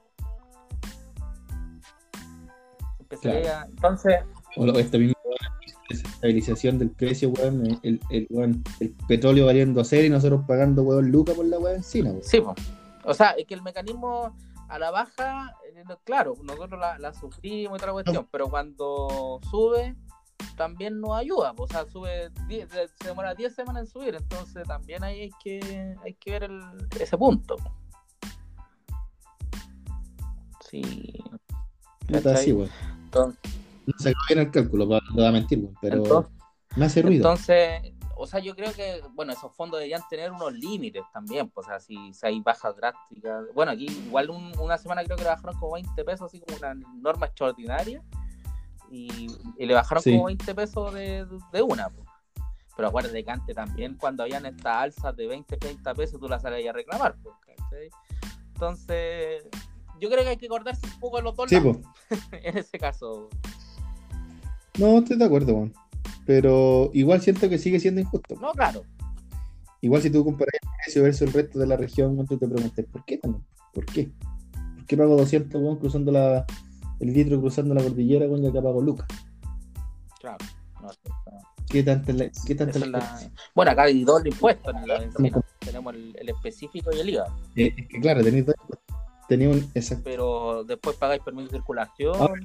[2.99, 4.15] Empezaría ya- Entonces,
[4.55, 5.13] O lo- esta misma
[5.89, 7.79] estabilización del precio, weón.
[7.83, 11.77] El, el, weón, el petróleo valiendo cero y nosotros pagando, weón, lucas por la weón
[11.77, 12.23] encina, weón.
[12.23, 12.55] sí, po.
[13.05, 14.35] o sea, es que el mecanismo
[14.67, 19.95] a la baja, eh, claro, nosotros la, la sufrimos y otra cuestión, pero cuando sube,
[20.55, 21.63] también nos ayuda, po.
[21.63, 25.95] o sea, sube, 10 se demora 10 semanas en subir, entonces también ahí hay que,
[26.03, 27.55] hay que ver el- ese punto.
[30.69, 30.81] Sí.
[32.25, 32.49] Así.
[32.49, 32.71] Entonces,
[33.85, 35.67] No se bien el cálculo, para no voy a mentir.
[35.81, 36.31] Pero entonces,
[36.75, 37.17] me hace ruido.
[37.29, 41.67] Entonces, o sea, yo creo que, bueno, esos fondos deberían tener unos límites también, pues,
[41.67, 43.45] o sea, si, si hay bajas drásticas.
[43.53, 46.57] Bueno, aquí igual un- una semana creo que le bajaron como 20 pesos, así como
[46.57, 48.03] una norma extraordinaria,
[48.89, 50.11] y, y le bajaron Sí.
[50.11, 52.07] como 20 pesos de, de una, pues.
[52.75, 56.43] Pero acuérdate que antes también, cuando habían estas alzas de 20, 30 pesos, tú las
[56.43, 57.35] salías a reclamar, pues.
[58.53, 59.43] Entonces,
[59.99, 61.77] yo creo que hay que acordarse un poco de los dos Sí, lados,
[62.31, 63.29] en ese caso.
[64.77, 65.73] No, estoy de acuerdo, weón.
[66.25, 68.35] Pero igual siento que sigue siendo injusto.
[68.39, 68.83] No, claro.
[69.81, 72.85] Igual si tú comparas el precio versus el resto de la región, tú te preguntas,
[72.91, 73.43] ¿por qué también?
[73.73, 74.11] ¿Por qué?
[74.75, 76.45] ¿Por qué pago 200, weón, cruzando la,
[76.99, 79.07] el litro cruzando la cordillera, weón, y acá pago lucas?
[80.19, 80.37] Claro.
[80.81, 80.89] No.
[81.69, 84.95] ¿Qué tanta la, qué tanta la la- Bueno, acá hay doble impuesto en la.
[84.97, 88.55] Estamos Tenemos el, el específico y el IVA, Eh, es que claro, tenéis dos-
[89.27, 90.03] tenía un exacto.
[90.05, 92.15] pero después pagáis permiso de circulación.
[92.15, 92.41] Ahora,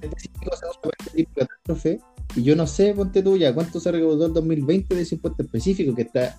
[2.35, 5.43] y yo no sé, ponte tú ya, cuánto se recaudó el 2020 de ese impuesto
[5.43, 6.37] específico que está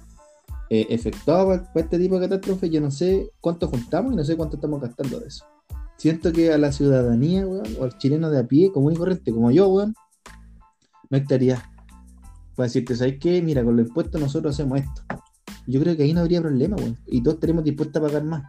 [0.70, 4.24] eh, efectuado para, para este tipo de catástrofe, yo no sé cuánto juntamos y no
[4.24, 5.46] sé cuánto estamos gastando de eso.
[5.98, 9.32] Siento que a la ciudadanía, weón, o al chileno de a pie, común y corriente,
[9.32, 9.94] como yo, weón,
[11.10, 11.64] no estaría
[12.56, 13.42] para decirte, ¿sabes qué?
[13.42, 15.02] Mira, con los impuestos nosotros hacemos esto.
[15.66, 16.98] Yo creo que ahí no habría problema, weón.
[17.08, 18.44] Y todos estaríamos dispuestos a pagar más.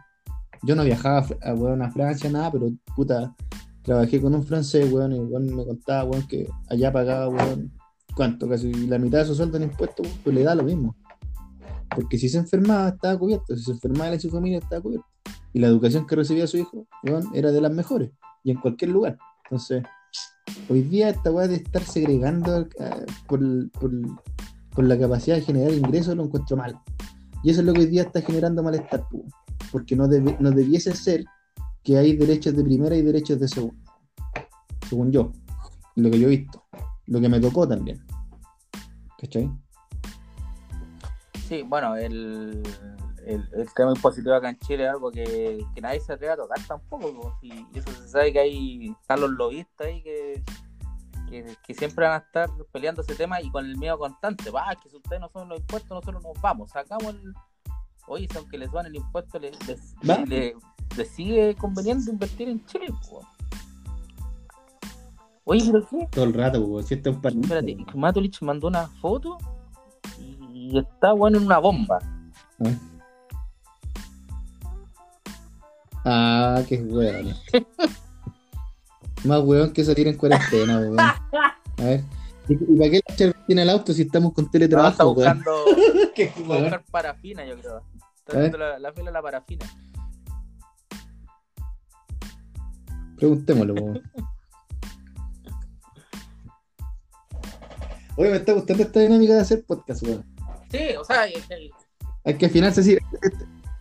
[0.63, 3.35] Yo no viajaba a, weón, a Francia, nada, pero puta,
[3.83, 7.71] trabajé con un francés, weón, y weón me contaba, weón, que allá pagaba, weón,
[8.15, 8.47] ¿cuánto?
[8.47, 10.95] Casi la mitad de su sueldo en impuestos, weón, pues le da lo mismo.
[11.89, 13.55] Porque si se enfermaba, estaba cubierto.
[13.55, 15.07] Si se enfermaba y su familia, estaba cubierto.
[15.55, 16.85] Y la educación que recibía su hijo,
[17.33, 18.11] era de las mejores.
[18.43, 19.17] Y en cualquier lugar.
[19.45, 19.83] Entonces,
[20.67, 23.39] hoy día esta weá de estar segregando eh, por,
[23.71, 26.77] por, la capacidad de generar ingresos lo encuentro mal.
[27.41, 29.07] Y eso es lo que hoy día está generando malestar,
[29.71, 31.23] porque no, debe- no debiese ser
[31.85, 33.81] que hay derechos de primera y derechos de segunda.
[34.89, 35.31] Según yo,
[35.95, 36.65] lo que yo he visto,
[37.05, 38.05] lo que me tocó también.
[39.17, 39.49] ¿Cachai?
[41.47, 42.61] Sí, bueno, el,
[43.27, 46.37] el, el tema impositivo acá en Chile es algo que, que nadie se atreve a
[46.37, 47.11] tocar tampoco.
[47.13, 50.43] po, Y eso se sabe que hay están los lobistas ahí que,
[51.29, 54.49] que, que siempre van a estar peleando ese tema y con el miedo constante.
[54.49, 56.71] Va, que si ustedes no son los impuestos, nosotros nos vamos.
[56.71, 57.33] Sacamos el.
[58.07, 59.57] Oye, si aunque les van el impuesto, les,
[60.27, 60.55] les,
[60.95, 62.87] les sigue conveniente invertir en Chile.
[65.43, 66.07] Oye, pero qué?
[66.11, 69.37] Todo el rato, pues, si este es un par- Espérate, Matulich mandó una foto
[70.19, 71.99] y está bueno en una bomba.
[72.59, 72.77] ¿Eh?
[76.05, 77.33] Ah, qué weón.
[79.23, 80.99] Más weón que salir en cuarentena, weón.
[80.99, 81.19] A
[81.79, 82.03] ver.
[82.47, 85.15] ¿Y, para qué la tiene el auto si estamos con No, está teletrabajo, weón?
[85.43, 85.65] buscando
[86.15, 86.61] Qué weón.
[86.63, 87.81] buscar parafina, yo creo.
[88.19, 89.65] Está viendo la, la fila de la parafina.
[93.17, 94.01] Preguntémoslo, weón.
[98.17, 100.23] Oye, me está gustando esta dinámica de hacer podcast, weón.
[100.71, 101.71] Sí, o sea, el-
[102.23, 102.99] Hay que al final decir,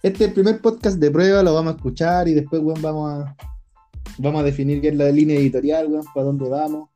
[0.04, 3.10] este, es el primer podcast de prueba, lo vamos a escuchar y después, weón, vamos
[3.10, 3.36] a,
[4.18, 6.90] vamos a definir bien la línea editorial, weón, para dónde vamos.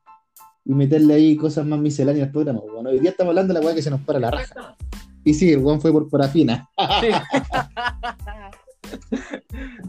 [0.67, 2.87] Y meterle ahí cosas más misceláneas al programa, weón.
[2.87, 4.77] Hoy día estamos hablando de la weá que se nos para la raja.
[5.25, 6.69] Y sí, el weón fue por parafina.
[7.01, 7.09] Sí.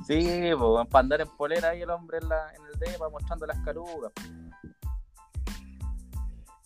[0.08, 0.28] Sí,
[0.58, 3.58] pues, para andar en polera ahí el hombre en, la, en el DEPA mostrando las
[3.60, 4.12] carugas.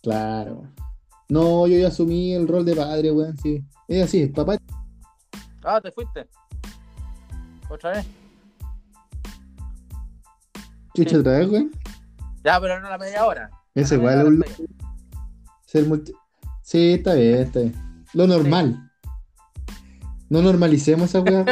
[0.01, 0.63] Claro.
[1.29, 3.63] No, yo ya asumí el rol de padre, weón, sí.
[3.87, 4.57] Es así, papá.
[5.63, 6.27] Ah, te fuiste.
[7.73, 8.05] ¿Otra vez?
[10.95, 11.71] Chucha, otra vez, weón.
[12.43, 13.49] Ya, pero no la media hora.
[13.73, 14.45] Es La igual un
[15.65, 16.13] ser multi...
[16.61, 18.05] Sí, está bien, está bien.
[18.13, 18.91] Lo normal.
[20.29, 21.45] No normalicemos esa weá.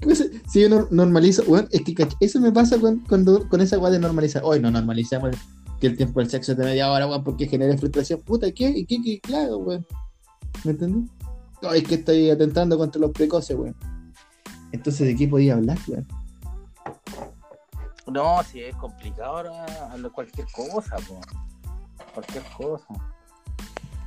[0.00, 3.78] Pues, si yo no- normalizo, weón, es que eso me pasa con, cuando, con esa
[3.78, 4.42] weá de normalizar.
[4.44, 5.34] Hoy no normalicemos
[5.80, 8.20] que el tiempo del sexo es de media hora, weón, porque genera frustración.
[8.20, 8.68] Puta, ¿qué?
[8.68, 9.02] ¿Y qué?
[9.02, 9.20] ¿Qué?
[9.20, 9.84] Claro, weón.
[10.62, 11.10] ¿Me entendí?
[11.68, 13.76] Ay, es que estoy atentando contra los precoces, weón.
[14.72, 16.06] Entonces, ¿de qué podía hablar, weón?
[18.12, 21.20] No, si es complicado ahora hablar cualquier cosa, po.
[22.12, 22.86] Cualquier cosa.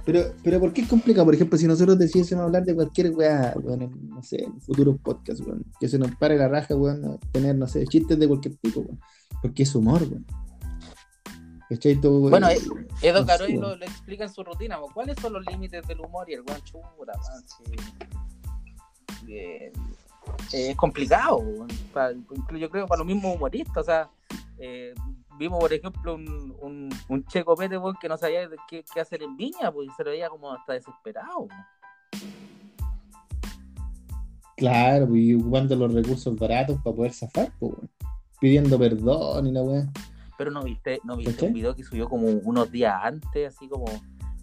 [0.06, 1.26] Pero, pero ¿por qué es complicado?
[1.26, 5.46] Por ejemplo, si nosotros decidiésemos hablar de cualquier weá, weón, no sé, en futuros podcasts,
[5.46, 8.82] weón, que se nos pare la raja, weón, tener, no sé, chistes de cualquier tipo,
[8.82, 9.00] weón,
[9.42, 10.26] porque es humor, weón.
[11.70, 11.96] ¿Cachai?
[12.00, 12.60] Todo, weón, Bueno, eh,
[13.02, 14.78] Edo no sé, Caroy lo, lo explica en su rutina.
[14.94, 16.62] ¿cuáles son los límites del humor y el weón?
[16.66, 17.76] Sí.
[19.30, 19.72] Eh,
[20.54, 21.68] es complicado, weón.
[21.94, 24.10] Pa- incluso yo creo para los mismos humoristas, o sea,
[24.60, 24.94] eh,
[25.38, 29.22] vimos por ejemplo un, un, un Checo Pérez, weón, que no sabía qué, qué hacer
[29.24, 31.48] en Viña, pues y se lo veía como hasta desesperado.
[34.56, 37.74] Claro, pues, y ocupando los recursos baratos para poder zafar, pues.
[38.40, 39.88] Pidiendo perdón y la weá.
[40.38, 43.86] Pero no viste, no viste un video que subió como unos días antes, así como,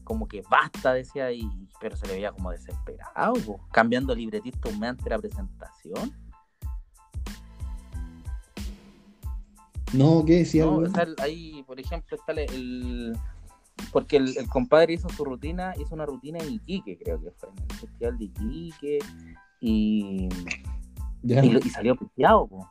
[0.02, 1.48] como que basta, decía, y
[1.80, 6.12] pero se le veía como desesperado, po, cambiando libretista un mes antes de la presentación.
[9.92, 13.18] No, ¿qué decía, No, o sea, ahí, por ejemplo, está el, el-
[13.92, 17.48] porque el, el compadre hizo su rutina, hizo una rutina en Iquique, creo que fue,
[17.50, 18.98] en el festival de Iquique,
[19.60, 20.28] y,
[21.44, 22.68] y, y salió piteado, po.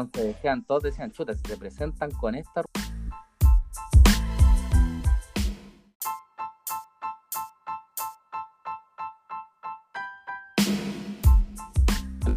[0.00, 2.62] Entonces decían, todos decían, chuta, si se presentan con esta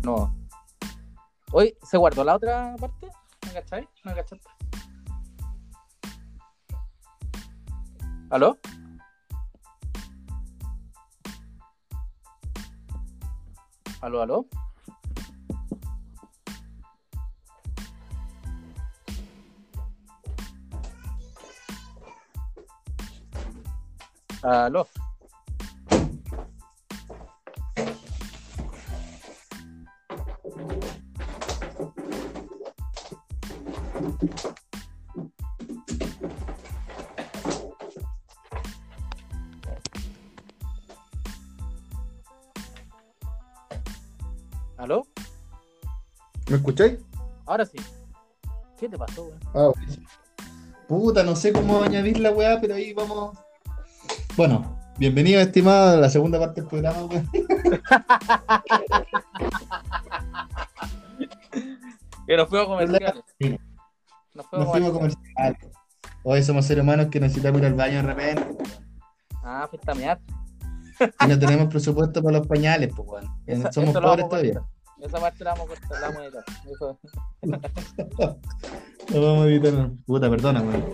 [0.03, 0.33] No.
[1.51, 3.07] Hoy se guardó la otra parte,
[3.45, 3.87] ¿me cachai?
[4.03, 4.47] ¿Me cachaste?
[8.29, 8.57] ¿Aló?
[14.01, 14.45] ¿Aló, aló?
[24.41, 24.87] ¿Aló?
[44.77, 45.05] ¿Aló?
[46.47, 46.99] ¿Me escucháis?
[47.45, 47.77] Ahora sí.
[48.79, 49.39] ¿Qué te pasó, weón?
[49.53, 49.71] Ah.
[50.87, 53.37] Puta, no sé cómo añadir la weá, pero ahí vamos.
[54.35, 57.29] Bueno, bienvenido, estimado, a la segunda parte del programa, weón.
[62.27, 63.23] Que nos fuimos comerciales.
[64.35, 65.57] Nos fuimos Nos fuimos comerciales.
[66.23, 68.45] Hoy somos seres humanos que necesitamos ir al baño de repente.
[69.43, 70.19] Ah, fuiste a.
[71.25, 73.25] Y no tenemos presupuesto para los pañales, pues, weón.
[73.47, 74.61] Esa- Somos lo pobres todavía.
[75.01, 76.43] Esa parte la vamos a cortar, la vamos a editar.
[76.71, 76.99] Eso.
[79.11, 79.89] No vamos a evitar.
[80.05, 80.85] Puta, perdona, weón.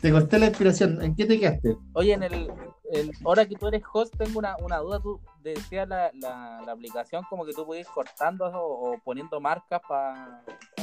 [0.00, 1.02] Te corté la inspiración.
[1.02, 1.76] ¿En qué te quedaste?
[1.94, 2.52] Oye, en el,
[2.92, 5.00] el- ahora que tú eres host, tengo una, una duda.
[5.00, 9.40] Tú decías la, la, la aplicación como que tú puedes ir cortando o, o poniendo
[9.40, 10.42] marcas para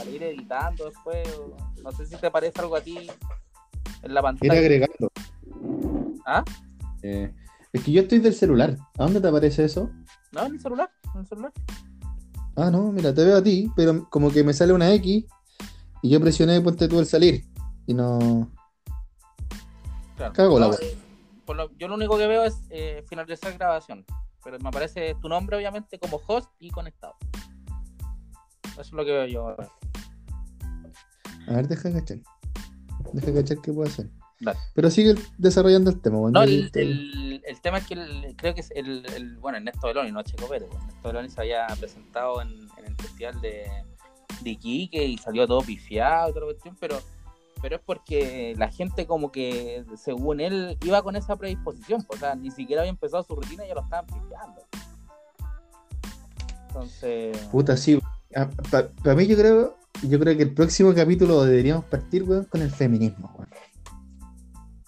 [0.09, 1.27] ir editando después.
[1.37, 2.97] o- no sé si te parece algo a ti
[4.03, 4.53] en la Ir pantalla.
[4.59, 5.11] agregando.
[6.25, 6.43] ¿Ah?
[7.03, 7.33] Eh,
[7.73, 8.77] es que yo estoy del celular.
[8.97, 9.89] ¿A dónde te aparece eso?
[10.31, 10.89] No, en el celular.
[11.13, 11.51] En el celular.
[12.55, 15.25] Ah, no, mira, te veo a ti, pero como que me sale una X
[16.03, 17.45] y yo presioné ponte tú el salir.
[17.87, 18.51] Y no.
[20.17, 20.33] Claro.
[20.33, 20.77] Cago la wea.
[20.81, 20.97] eh,
[21.45, 24.05] por lo- yo lo único que veo es eh, finalizar grabación.
[24.43, 27.15] Pero me aparece tu nombre, obviamente, como host y conectado.
[28.71, 29.55] Eso es lo que veo yo.
[31.47, 32.17] A ver, deja cachar.
[33.13, 34.09] Deja cachar qué puedo hacer.
[34.39, 34.57] Dale.
[34.73, 36.17] Pero sigue desarrollando el tema.
[36.31, 40.11] No, el, el- el tema es que el- creo que es el, bueno, Ernesto Beloni,
[40.11, 40.69] no Checo Pérez.
[40.71, 43.69] Ernesto Beloni se había presentado en, en el festival de,
[44.41, 46.99] de Iquique y salió todo pifiado y toda la cuestión, pero,
[47.61, 52.35] pero es porque la gente como que, según él, iba con esa predisposición, o sea,
[52.35, 54.61] ni siquiera había empezado su rutina y ya lo estaban pifiando.
[56.67, 57.99] Entonces, Puta, sí.
[59.03, 59.75] Para mí yo creo,
[60.07, 63.49] yo creo que el próximo capítulo deberíamos partir, weón, con el feminismo, weón.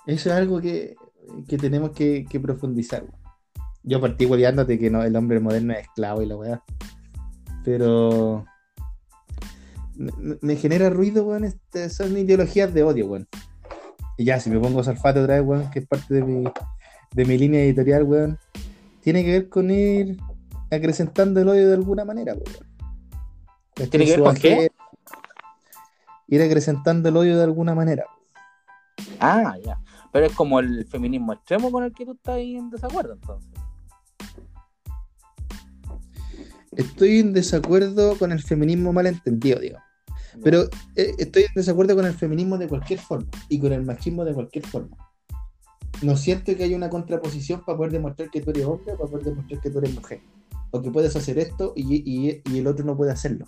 [0.05, 0.95] Eso es algo que,
[1.47, 3.21] que tenemos que, que profundizar, weón.
[3.83, 6.63] yo partí hueveándote que no, el hombre moderno es esclavo y la weá.
[7.63, 8.45] Pero
[9.95, 11.43] me, me genera ruido, weón.
[11.43, 13.27] Este, son ideologías de odio, weón.
[14.17, 16.43] Y ya, si me pongo Salfate otra vez, weón, que es parte de mi,
[17.13, 18.39] de mi línea editorial, weón,
[19.01, 20.17] tiene que ver con ir
[20.71, 23.89] acrecentando el odio de alguna manera, weón.
[23.89, 24.71] ¿Tiene que ver con qué?
[26.27, 28.05] Ir acrecentando el odio de alguna manera.
[29.19, 29.79] Ah, ya.
[30.11, 33.49] Pero es como el feminismo extremo con el que tú estás ahí en desacuerdo, entonces.
[36.71, 39.79] Estoy en desacuerdo con el feminismo malentendido, digo.
[40.41, 40.63] Pero
[40.95, 44.33] eh, estoy en desacuerdo con el feminismo de cualquier forma y con el machismo de
[44.33, 44.95] cualquier forma.
[46.01, 49.09] No siento que haya una contraposición para poder demostrar que tú eres hombre o para
[49.11, 50.21] poder demostrar que tú eres mujer.
[50.71, 53.45] O que puedes hacer esto y, y- y el otro no puede hacerlo.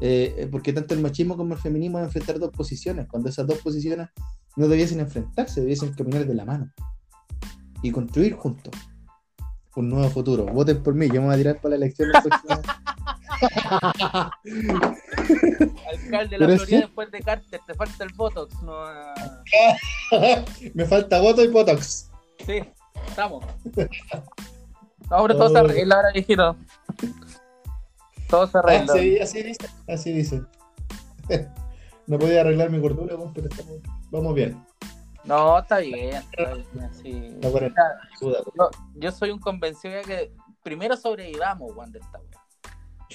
[0.00, 3.58] Eh, porque tanto el machismo como el feminismo es enfrentar dos posiciones, cuando esas dos
[3.58, 4.08] posiciones
[4.56, 6.72] no debiesen enfrentarse, debiesen caminar de la mano
[7.82, 8.72] y construir juntos
[9.76, 10.46] un nuevo futuro.
[10.46, 12.08] Voten por mí, yo me voy a tirar para la elección.
[15.90, 18.74] Alcalde de la Florida después de Carter, te falta el Botox, no.
[18.76, 19.14] ah,
[20.74, 22.10] me falta voto y botox.
[22.44, 22.60] Sí,
[23.08, 23.44] estamos.
[25.10, 25.58] Ahora todo se Oh.
[25.58, 26.56] arregla, ahora viejito.
[28.28, 28.92] Todo se arregla.
[28.92, 29.66] Así, así dice.
[29.88, 30.42] Así dice.
[32.06, 33.78] no podía arreglar mi gordura, pero estamos,
[34.10, 34.60] vamos bien.
[35.24, 37.36] No, está bien, está sí.
[38.94, 42.20] Yo, soy un convencido de que primero sobrevivamos, Juan, de esta.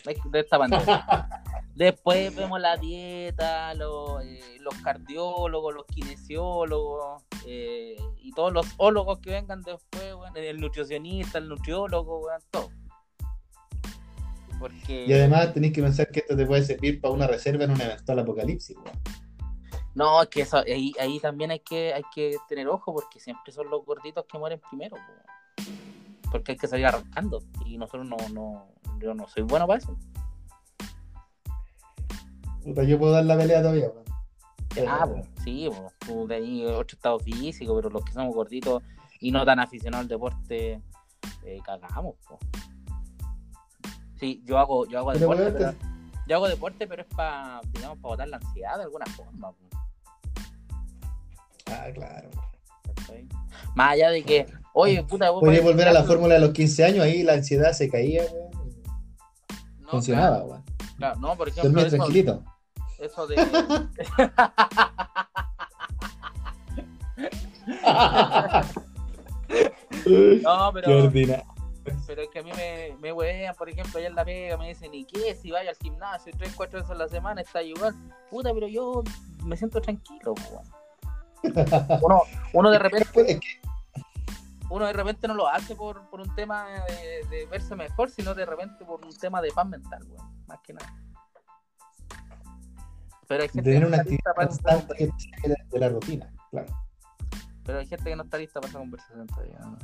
[0.03, 1.05] De esta pandemia.
[1.75, 9.19] Después vemos la dieta, los, eh, los cardiólogos, los kinesiólogos eh, y todos los ólogos
[9.19, 12.69] que vengan después, el nutricionista, el nutriólogo, weón, todo.
[14.59, 17.71] Porque Y además tenéis que pensar que esto te puede servir para una reserva en
[17.71, 18.99] un eventual apocalipsis, weón.
[19.95, 23.51] no, es que eso, ahí, ahí también hay que, hay que tener ojo porque siempre
[23.51, 25.90] son los gorditos que mueren primero, weón.
[26.31, 28.67] Porque hay que salir arrancando y nosotros no, no,
[28.99, 29.97] yo no soy bueno para eso.
[32.63, 34.01] Puta, yo puedo dar la pelea todavía, weón.
[34.87, 35.69] Ah, pues, sí,
[36.07, 38.81] pues, ahí otro estado físico, pero los que somos gorditos
[39.19, 40.81] y no tan aficionados al deporte,
[41.43, 42.39] eh, cagamos, pues.
[44.17, 45.73] Sí, yo hago, yo hago Pero, deporte, pero,
[46.27, 49.71] yo hago deporte, pero es para, digamos, para botar la ansiedad de alguna forma, pues,
[51.71, 52.29] Ah, claro.
[53.75, 56.85] Más allá de que, oye, puta, vos Podría volver a la fórmula de los 15
[56.85, 58.23] años, ahí la ansiedad se caía.
[59.79, 60.63] No, Funcionaba, claro,
[60.97, 62.43] claro, no, por ejemplo, Dormía eso, tranquilito.
[62.99, 63.35] eso de...
[70.43, 71.03] No, Qué pero...
[71.03, 71.45] ordinario.
[72.05, 74.67] Pero es que a mí me, me huevean, por ejemplo, allá en la pega, me
[74.67, 75.33] dicen, ¿y qué?
[75.33, 77.95] Si vaya al gimnasio tres, cuatro veces a la semana, está igual.
[78.29, 79.03] Puta, pero yo
[79.43, 80.63] me siento tranquilo, weón.
[82.03, 82.21] Uno,
[82.53, 83.47] uno de repente, Es que
[84.71, 88.33] uno de repente no lo hace por, por un tema de, de verse mejor, sino
[88.33, 90.45] de repente por un tema de paz mental, weón.
[90.47, 90.93] Más que nada.
[93.27, 95.05] Pero hay gente tener que no una está actividad lista para saque
[95.47, 96.67] de- de la rutina, claro.
[97.63, 99.59] Pero hay gente que no está lista para esa conversación todavía.
[99.59, 99.77] ¿no?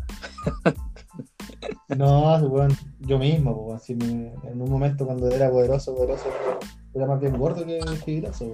[1.96, 2.68] No,
[3.00, 6.26] yo mismo, si me- en un momento cuando era poderoso, poderoso,
[6.94, 8.46] era más bien gordo que, que graso,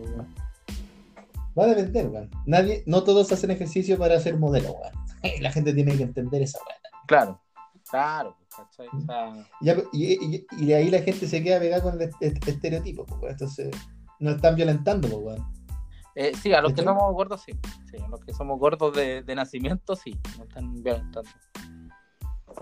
[1.57, 2.29] Va a depender, weón.
[2.45, 4.93] Nadie, no todos hacen ejercicio para ser modelo, weón.
[5.41, 6.79] La gente tiene que entender esa weón.
[7.07, 7.41] Claro,
[7.89, 8.87] claro, ¿cachai?
[8.87, 12.09] O sea, Ya, y, y- y de ahí la gente se queda pegada con el
[12.21, 13.31] est- estereotipo, pues, weón.
[13.33, 13.69] Entonces,
[14.19, 15.53] no están violentando, pues, weón.
[16.15, 16.95] Eh, sí, a los que ¿Cachai?
[16.95, 17.51] somos gordos, sí.
[17.89, 20.17] Sí, a los que somos gordos de, de nacimiento, sí.
[20.37, 21.29] No están violentando.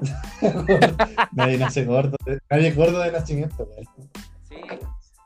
[1.33, 2.15] nadie nace gordo,
[2.49, 3.85] nadie es gordo de nacimiento, weón.
[4.47, 4.55] Sí,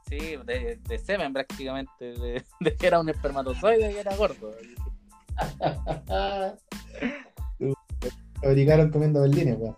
[0.07, 2.05] sí, de, de semen prácticamente.
[2.05, 4.51] De, de que era un espermatozoide y era gordo.
[8.41, 9.77] Fabricaron comiendo berlines, weón.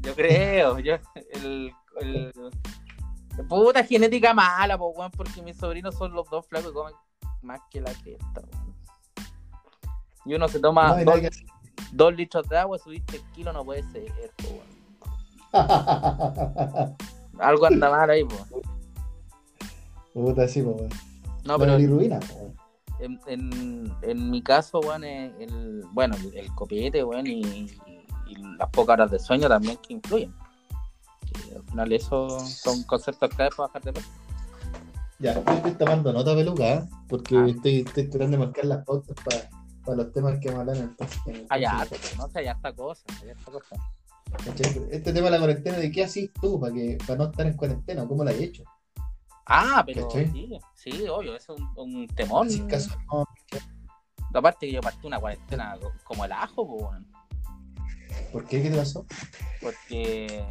[0.00, 0.96] Yo creo, yo,
[1.32, 2.32] el, el,
[3.48, 6.94] puta genética mala, po, weón, porque mis sobrinos son los dos flacos y comen
[7.42, 8.76] más que la que esta, weón.
[10.24, 11.30] Y uno se toma No dos, que
[12.16, 14.66] litros de agua, subiste el kilo, no puede ser, po, weón.
[17.38, 18.34] Algo anda mal ahí, po.
[20.24, 20.76] Puta, sí, pues.
[21.44, 22.56] No, La pero weón.
[23.00, 27.78] en, en, en mi caso, weón, eh, el, bueno, el, copete, weón, y, y-
[28.28, 30.34] y las pocas horas de sueño también que influyen.
[31.48, 34.08] Que al final eso son conceptos clave para bajar de peso.
[35.18, 36.84] Ya, yo estoy tomando nota, peluca, ¿eh?
[37.08, 37.46] porque Ah.
[37.46, 39.48] estoy, estoy tratando de marcar las pautas para,
[39.84, 40.90] para los temas que hablar en el
[41.50, 43.76] Hay próximo harto, no sé, hay harta cosa, hay harta cosa.
[44.90, 47.56] Este tema de la cuarentena, ¿de qué haces tú para, que, para no estar en
[47.56, 48.06] cuarentena?
[48.08, 48.64] ¿Cómo lo has hecho?
[49.46, 52.50] Ah, pero sí, sí, obvio, es un, un temón.
[52.50, 53.24] Si acaso no,
[54.34, 57.06] Aparte que yo partí una cuarentena co- como el ajo, pues, weón.
[58.32, 58.62] ¿Por qué?
[58.62, 59.06] ¿Qué te pasó?
[59.60, 60.44] Porque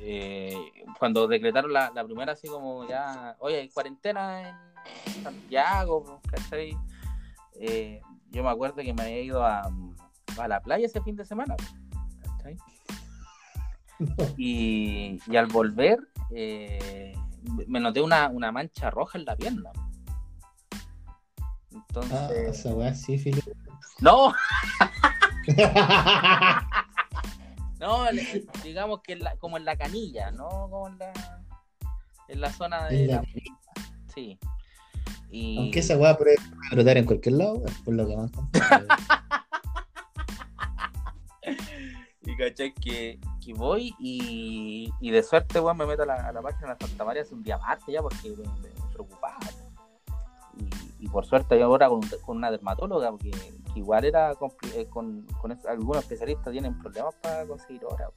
[0.00, 0.56] eh,
[0.98, 6.76] cuando decretaron la, la, primera, así como ya, oye, hay cuarentena en Santiago, ¿cachai?
[7.58, 9.68] Eh, yo me acuerdo que me había ido a,
[10.38, 11.56] a la playa ese fin de semana,
[12.22, 12.56] ¿cachai?
[14.36, 15.98] Y, y, al volver,
[16.30, 17.14] eh,
[17.66, 19.70] me noté una, una, mancha roja en la pierna.
[21.72, 22.12] Entonces.
[22.12, 23.52] Ah, esa weá sí, Filipe.
[24.00, 24.34] ¡No!
[27.80, 28.04] no,
[28.62, 30.48] digamos que la, como en la canilla, ¿no?
[30.48, 31.12] Como en la,
[32.28, 33.06] en la zona de.
[33.06, 33.24] La...
[34.14, 34.38] Sí.
[35.30, 35.58] Y...
[35.58, 36.36] Aunque esa weá puede
[36.70, 38.30] brotar en cualquier lado, por lo que más.
[42.22, 46.32] y caché que, que voy y, y, de suerte, weón, me meto a la, a
[46.32, 49.38] la página de Santa María hace un día más ya porque me, me, preocupaba.
[50.58, 53.30] Y, y, por suerte ahora con, con una dermatóloga, porque
[53.76, 58.10] igual era eh, con, con, algunos especialistas tienen problemas para conseguir horas.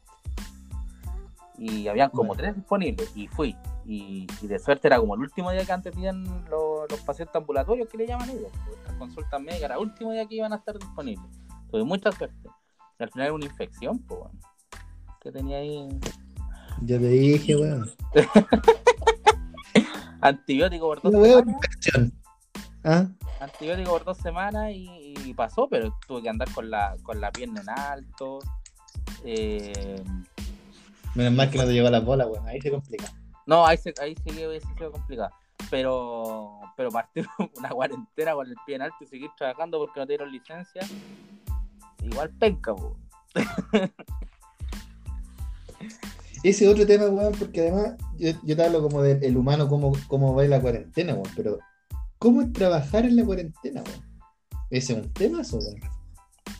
[1.58, 3.56] Y habían como tres disponibles y fui.
[3.86, 7.88] Y, de suerte era como el último día que antes tenían los, los pacientes ambulatorios
[7.88, 8.52] que le llaman ellos.
[8.88, 11.30] Las consultas médicas era el último día que iban a estar disponibles.
[11.70, 12.50] Tuve mucha suerte.
[13.00, 14.40] Y al final era una infección, pues, bueno,
[15.20, 15.88] que tenía ahí.
[16.82, 17.92] Ya te dije, weón.
[20.22, 21.56] Antibiótico por dos semanas.
[22.84, 23.08] ¿Ah?
[23.40, 27.32] Antibiótico por dos semanas y, y, pasó, pero tuve que andar con la, con la
[27.32, 28.40] pierna en alto.
[29.24, 30.02] Eh...
[31.16, 32.48] Menos mal que no te llegó la bola, weón.
[32.48, 33.12] Ahí se complica.
[33.46, 35.32] No, ahí, se, ahí sí que hubiese sido complicado.
[35.70, 40.06] Pero, pero partir una cuarentena con el pie en alto y seguir trabajando porque no
[40.06, 40.82] te dieron licencia,
[42.02, 42.98] igual penca, weón.
[46.44, 50.34] Ese otro tema, weón, porque además yo, yo te hablo como del humano, cómo, cómo
[50.34, 51.60] va la cuarentena, weón, pero
[52.20, 54.22] ¿Cómo es trabajar en la cuarentena, weón?
[54.70, 55.80] Ese es un tema, weón.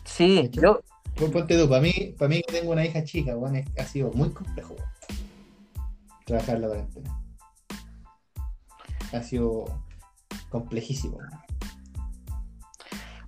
[0.06, 0.80] Sí, yo.
[1.16, 4.30] ponte tú, para mí, para mí que tengo una hija chica, weón, ha sido muy
[4.30, 4.90] complejo, weón.
[6.24, 7.22] Trabajar en la cuarentena.
[9.12, 9.66] Ha sido
[10.48, 11.30] complejísimo, weón.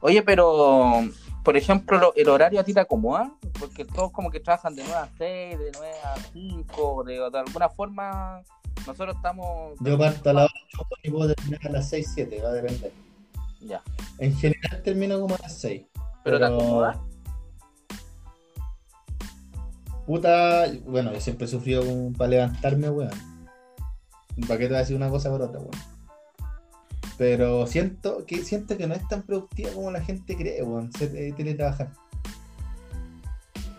[0.01, 1.03] Oye, pero,
[1.43, 4.99] por ejemplo, el horario a ti te acomoda, porque todos como que trabajan de 9
[4.99, 8.43] a 6, de 9 a 5, de, de alguna forma
[8.87, 9.75] nosotros estamos.
[9.81, 12.93] Yo parto a las 8 y puedo terminar a las 6, 7, va a depender.
[13.61, 13.83] Ya.
[14.19, 15.83] En general termino como a las 6.
[16.25, 16.99] ¿Pero, te acomodas?
[20.07, 21.83] Puta, bueno, yo siempre he sufrido
[22.17, 23.11] para levantarme, weón.
[24.47, 25.92] ¿Para qué te voy a decir una cosa por otra, weón?
[27.23, 31.33] Pero siento que siento que no es tan productiva como la gente cree, weón, eh,
[31.37, 31.93] teletrabajar.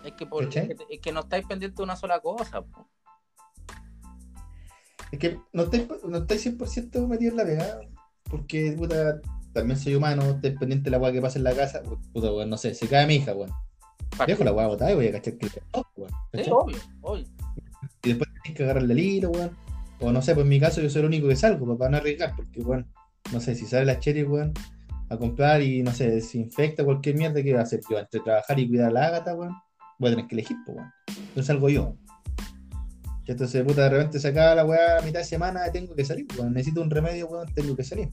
[0.02, 2.88] Es que, por, es que, es que no estáis pendientes de una sola cosa, po.
[5.12, 7.80] Es que no estáis, no estáis 100% metido en la pegada,
[8.30, 9.20] porque puta,
[9.52, 11.82] también soy humano, estoy pendiente de la weá que pasa en la casa,
[12.14, 13.50] puta, weón, no sé, se cae mi hija, weón.
[14.26, 15.50] Dejo la weá botada y voy a cachar que
[15.96, 16.10] weón.
[16.32, 17.26] Sí, obvio, obvio.
[18.04, 19.54] Y después tienes que agarrarle el hilo, weón.
[20.00, 21.98] O no sé, pues en mi caso yo soy el único que salgo para no
[21.98, 22.86] arriesgar, porque, weón,
[23.34, 24.54] no sé, si sale la cherry, weón,
[25.10, 27.98] a comprar y no sé, si infecta cualquier mierda, ¿qué va a hacer yo?
[27.98, 29.54] Entre trabajar y cuidar a la ágata, weón,
[29.98, 30.92] voy a tener que elegir, pues, weón.
[31.08, 31.96] Entonces salgo yo.
[33.26, 36.26] Entonces, puta, de repente se acaba la weá a mitad de semana, tengo que salir,
[36.38, 36.52] weón.
[36.52, 38.08] Necesito un remedio, weón, tengo que salir.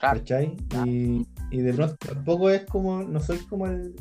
[0.00, 0.56] ¿Cachai?
[0.86, 3.94] Y, y, de pronto tampoco es como, no soy como el,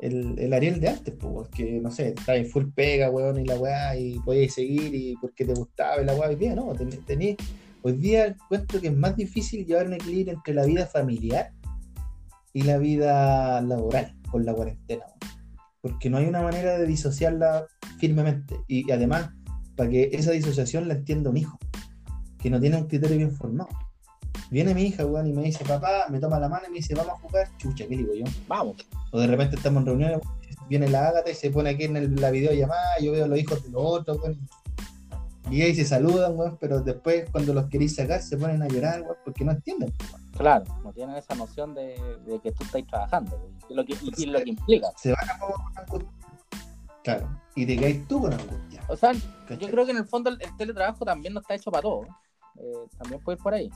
[0.00, 3.44] el, el Ariel de antes, pues, que no sé, está en full pega, weón, y
[3.44, 7.36] la weá, y podías seguir, y porque te gustaba y la weá, día no, tenés,
[7.82, 11.52] hoy día encuentro que es más difícil llevar un equilibrio entre la vida familiar
[12.52, 15.04] y la vida laboral con la cuarentena,
[15.80, 17.66] porque no hay una manera de disociarla
[17.98, 18.56] firmemente.
[18.66, 19.30] Y, además,
[19.76, 21.58] para que esa disociación la entienda un hijo,
[22.38, 23.70] que no tiene un criterio bien formado.
[24.50, 26.94] Viene mi hija, weón, y me dice, papá, me toma la mano y me dice,
[26.94, 28.24] vamos a jugar, chucha, ¿qué digo yo?
[28.46, 28.76] Vamos.
[29.12, 30.20] O de repente estamos en reuniones,
[30.68, 33.62] viene la Ágata y se pone aquí en la videollamada, yo veo a los hijos
[33.62, 34.38] de los otros, weón.
[35.50, 39.02] Y ahí se saludan, weón, pero después cuando los queréis sacar se ponen a llorar,
[39.02, 39.92] weón, porque no entienden.
[40.36, 41.94] Claro, no tienen esa noción de,
[42.42, 44.88] que tú estás trabajando y lo que, y, lo que implica.
[44.96, 46.10] Se van a con angustia.
[47.02, 48.82] Claro, y te caes tú con angustia.
[48.88, 51.82] O sea, yo creo que en el fondo el, teletrabajo también no está hecho para
[51.82, 52.02] todo.
[52.56, 53.70] Eh, también puede ir por ahí.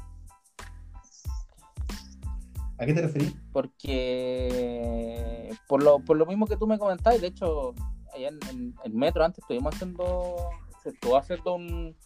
[2.78, 3.34] ¿A qué te referís?
[3.52, 7.74] Porque por lo, por lo mismo que tú me comentabas, de hecho,
[8.14, 10.50] allá en, el metro antes estuvimos haciendo,
[10.90, 11.96] estuvo haciendo un,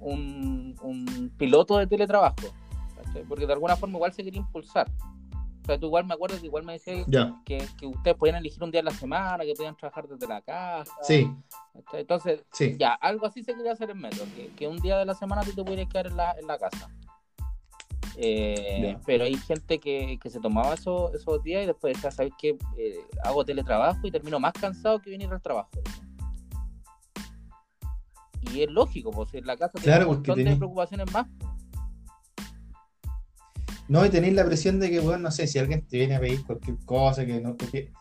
[0.00, 2.52] un, un piloto de teletrabajo
[3.24, 4.90] porque de alguna forma igual se quería impulsar.
[5.62, 7.06] O sea, tú igual me acuerdo que igual me decías
[7.44, 10.40] que, que, ustedes podían elegir un día a la semana, que podían trabajar desde la
[10.40, 10.92] casa.
[11.02, 11.28] Sí.
[11.92, 12.44] Entonces,
[12.78, 15.42] ya, algo así se quería hacer en metro, que, que, un día de la semana
[15.42, 16.88] tú te pudieras quedar en la, en la casa.
[18.18, 22.56] Eh, pero hay gente que, se tomaba eso, esos días y después decía, ¿sabes qué?
[22.78, 25.70] Eh, hago teletrabajo y termino más cansado que venir al trabajo.
[28.52, 31.26] Y es lógico, pues en la casa claro, un montón de preocupaciones más.
[33.88, 36.20] No, y tenéis la presión de que, bueno, no sé, si alguien te viene a
[36.20, 37.92] pedir cualquier cosa, que no, porque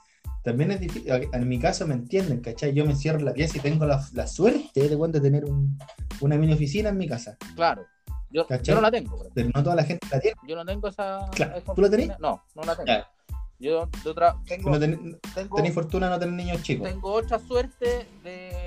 [0.43, 2.73] también es difícil, en mi caso me entienden, ¿cachai?
[2.73, 5.45] Yo me cierro la pieza y tengo la, suerte de, de tener
[6.21, 7.37] una mini oficina en mi casa.
[7.55, 7.85] Claro.
[8.31, 9.29] Yo, no la tengo.
[9.33, 10.37] Pero no toda la gente la tiene.
[10.47, 11.29] Yo no tengo esa.
[11.73, 12.19] ¿Tú la tenés?
[12.19, 13.05] No, no la tengo.
[13.57, 14.13] Yo, yo
[14.45, 16.89] tengo, no tenés fortuna no tener niños chicos.
[16.89, 18.64] Tengo otra suerte de,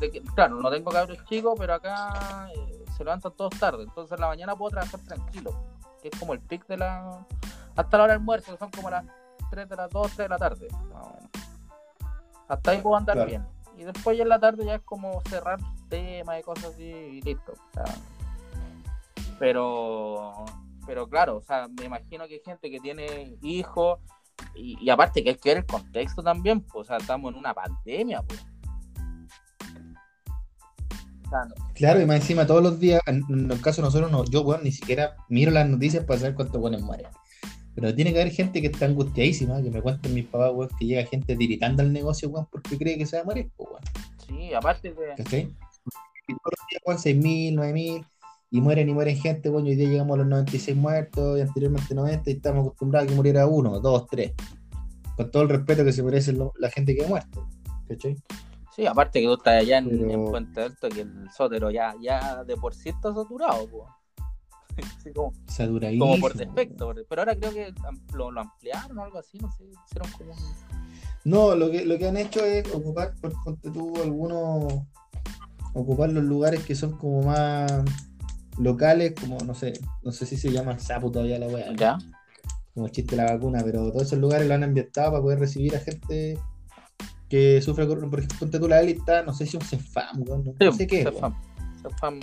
[0.00, 3.84] de que, claro, no tengo cabros chicos, pero acá eh, se levantan todos tarde.
[3.84, 5.52] Entonces en la mañana puedo trabajar tranquilo.
[6.02, 7.26] Que es como el pic de la.
[7.76, 9.04] Hasta la hora del almuerzo, que son como las
[9.50, 10.68] 3 de las 12 de la tarde.
[12.48, 13.46] Hasta ahí puedo andar bien.
[13.76, 17.22] Y después ya en la tarde ya es como cerrar temas y cosas así y
[17.22, 17.52] listo.
[17.52, 17.84] O sea,
[19.38, 20.44] pero,
[20.86, 23.98] pero claro, o sea, me imagino que hay gente que tiene hijos
[24.54, 27.54] y, aparte que hay que ver el contexto también, pues, o sea, estamos en una
[27.54, 28.44] pandemia, pues.
[31.74, 34.62] Claro, y más encima todos los días, en, el caso de nosotros, no, yo, bueno,
[34.64, 37.06] ni siquiera miro las noticias para saber cuántos buenos mueren.
[37.74, 40.86] Pero tiene que haber gente que está angustiadísima, que me cuenten mis papás, weón, que
[40.86, 43.82] llega gente tiritando al negocio, weón, porque cree que se va a morir, weón.
[44.26, 45.14] Sí, aparte de...
[45.16, 45.48] ¿Cachai?
[46.28, 48.06] Y todos los días, weón, 6.000, 9.000,
[48.52, 51.94] y mueren y mueren gente, bueno, hoy día llegamos a los 96 muertos y anteriormente
[51.94, 54.32] 90 y estamos acostumbrados a que muriera uno, dos, tres.
[55.16, 57.48] Con todo el respeto que se merece la gente que ha muerto.
[57.88, 58.16] ¿Cachai?
[58.80, 62.56] Sí, aparte que tú estás allá en, Puente Alto, que el sótero ya, ya de
[62.56, 63.68] por sí está saturado.
[65.02, 65.32] Sí, como,
[65.98, 67.74] como por defecto, pero ahora creo que
[68.14, 70.32] lo, ampliaron o algo así, no sé, hicieron como...
[71.24, 74.72] No, lo que, lo que han hecho es ocupar, por tú, algunos,
[75.74, 77.70] ocupar los lugares que son como más
[78.56, 81.74] locales, como no sé, no sé si se llama sapo todavía la wea.
[81.76, 81.98] Ya.
[82.72, 85.80] Como chiste la vacuna, pero todos esos lugares lo han ambientado para poder recibir a
[85.80, 86.38] gente
[87.30, 90.86] que sufre, por ejemplo, ponte tú la élite, no sé si un CEFAM, no, sé
[90.86, 91.04] qué.
[91.04, 92.20] CEFAM.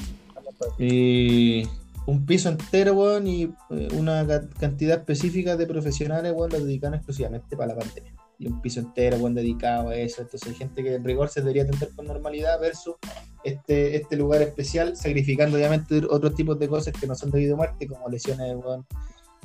[0.78, 1.64] Y
[2.06, 4.26] un piso entero, weón, y eh, una
[4.60, 9.18] cantidad específica de profesionales, weón, lo dedican exclusivamente para la pandemia y un piso entero
[9.18, 10.22] buen dedicado a eso.
[10.22, 12.96] Entonces hay gente que en rigor se debería atender con normalidad versus
[13.44, 17.58] este, este lugar especial, sacrificando obviamente otros tipos de cosas que no son debido a
[17.58, 18.56] muerte, como lesiones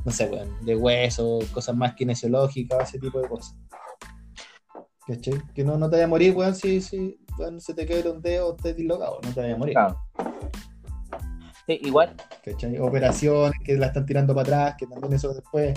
[0.05, 0.29] no sé,
[0.63, 3.55] de hueso, cosas más kinesiológicas, ese tipo de cosas.
[5.07, 5.43] ¿Cachai?
[5.55, 7.19] Que no, no te vaya a morir, weón, si, si
[7.59, 9.75] se te queda un dedo o estés dislocado, no te vaya a morir.
[9.75, 10.01] Claro.
[11.67, 12.15] Sí, igual.
[12.45, 12.79] ¿Cachai?
[12.79, 15.75] Operaciones que la están tirando para atrás, que también eso después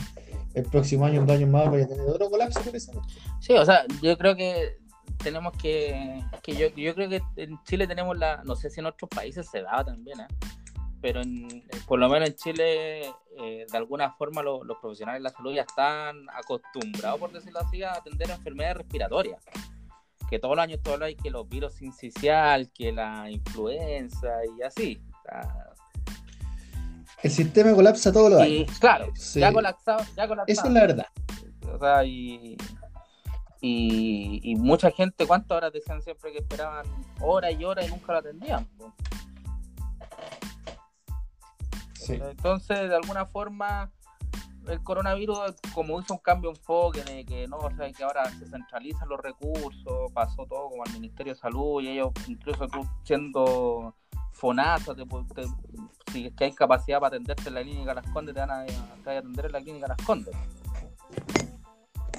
[0.54, 2.62] el próximo año, un año más, vaya a tener otro colapso.
[3.40, 4.78] Sí, o sea, yo creo que
[5.22, 8.86] tenemos que, que yo, yo creo que en Chile tenemos la, no sé si en
[8.86, 10.28] otros países se daba también, ¿eh?
[11.06, 13.02] Pero en, por lo menos en Chile,
[13.38, 17.84] eh, de alguna forma los profesionales de la salud ya están acostumbrados, por decirlo así,
[17.84, 19.40] a atender enfermedades respiratorias.
[20.28, 25.00] Que todos los años todos hay que los virus sincicial, que la influenza y así.
[27.22, 28.80] El sistema colapsa todos los años.
[28.80, 30.46] Claro, ya, colapsado, ya colapsado.
[30.48, 31.08] Eso es la verdad.
[31.72, 32.58] O sea, y,
[33.62, 36.88] y, mucha gente, ¿cuántas horas decían siempre que esperaban
[37.22, 38.68] horas y horas y nunca lo atendían?
[42.10, 43.92] Entonces, de alguna forma,
[44.68, 45.38] el coronavirus,
[45.74, 49.08] como hizo un cambio de enfoque, de que no, o sea, que ahora se centralizan
[49.10, 53.96] los recursos, pasó todo como al Ministerio de Salud y ellos, incluso tú siendo
[54.34, 54.94] FONASA,
[56.12, 58.66] si es que hay capacidad para atenderte en la clínica Las Condes, te van a,
[59.06, 60.36] atender en la clínica Las Condes.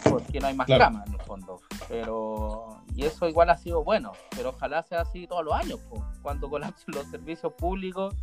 [0.08, 1.60] Porque no hay más camas en el fondo.
[1.88, 5.80] Pero, y eso igual ha sido bueno, pero ojalá sea así todos los años,
[6.22, 8.14] cuando colapsen los servicios públicos,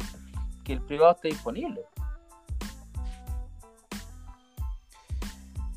[0.63, 1.81] que el privado esté disponible.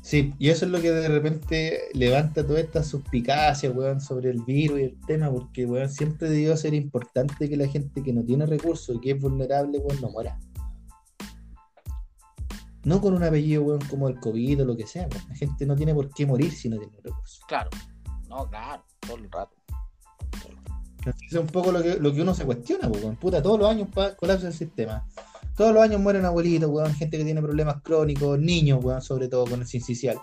[0.07, 4.41] Sí, y eso es lo que de repente levanta toda esta suspicacia, weón, sobre el
[4.41, 8.23] virus y el tema, porque, weón, siempre debió ser importante que la gente que no
[8.23, 10.39] tiene recursos y que es vulnerable, weón, no muera.
[12.85, 15.75] No con un apellido, weón, como el COVID o lo que sea, La gente no
[15.75, 17.41] tiene por qué morir si no tiene recursos.
[17.45, 17.69] Claro,
[18.29, 19.56] no, claro, todo el rato.
[21.29, 23.15] Es un poco lo que, lo que uno se cuestiona, weón.
[23.15, 25.05] Puta, todos los años colapsa el sistema.
[25.55, 29.45] Todos los años mueren abuelitos, weón, gente que tiene problemas crónicos, niños, weón, sobre todo
[29.45, 30.19] con el sincicial.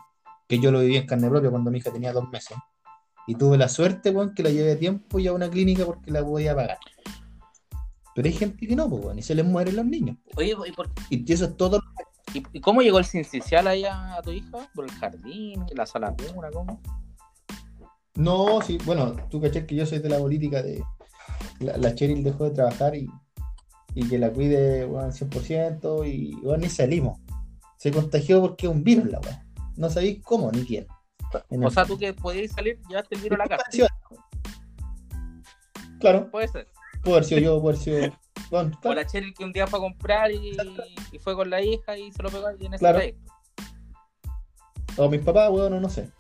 [0.49, 2.57] Que yo lo viví en carne propia cuando mi hija tenía dos meses.
[3.27, 6.11] Y tuve la suerte, weón, que la llevé a tiempo y a una clínica porque
[6.11, 6.79] la podía pagar.
[8.15, 10.17] Pero hay gente que no, pues, weón, y se les mueren los niños.
[10.37, 10.89] Oye, ¿y, por...
[11.11, 11.81] y eso es todo.
[12.33, 14.71] ¿Y, cómo llegó el sincicial ahí a, tu hija?
[14.75, 15.65] ¿Por el jardín?
[15.75, 16.51] ¿La sala de una?
[16.51, 16.81] ¿Cómo?
[18.17, 20.83] No, sí, bueno, tú caché que yo soy de la política de.
[21.61, 23.09] La, la Cheryl dejó de trabajar y
[23.97, 27.21] y que la cuide, weón, 100% y, weón, ni salimos.
[27.77, 29.39] Se contagió porque es un virus la weón.
[29.77, 30.87] No sabéis cómo ni quién.
[31.63, 33.65] O sea, tú que podías salir, llevaste el virus a la casa.
[36.01, 36.67] Claro, Puede ser.
[37.03, 38.19] puede haber sido yo, puede haber sido.
[38.51, 40.57] Bueno, O la Cheryl que un día fue a comprar y,
[41.13, 42.99] y fue con la hija y se lo pegó ahí en ese Claro.
[42.99, 43.33] trayecto.
[44.97, 46.11] O mis papás, weón, o no sé.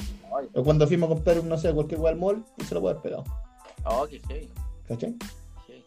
[0.54, 2.92] O cuando fuimos a comprar, no sé, cualquier weón al mall, y se lo puede
[2.92, 3.24] haber pegado.
[3.84, 4.50] Oh, qué heavy.
[4.88, 5.16] ¿Cachai?
[5.66, 5.84] heavy.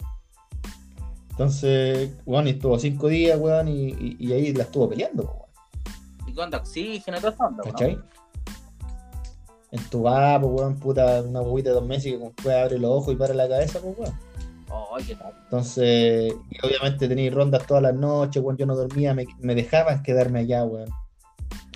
[1.32, 6.28] Entonces, weón, y estuvo cinco días, weón, y, y, y ahí la estuvo peleando, weón.
[6.28, 7.64] ¿Y con oxígeno todo onda.
[7.64, 8.00] ¿Cachai?
[9.72, 13.18] Entubada, pues, weón, puta, una bobita de dos meses que después abre los ojos y
[13.18, 14.20] para la cabeza, pues, weón.
[14.70, 15.34] Oh, qué tal.
[15.44, 20.04] Entonces, y obviamente tenía rondas todas las noches, weón, yo no dormía, me, me dejaban
[20.04, 20.90] quedarme allá, weón.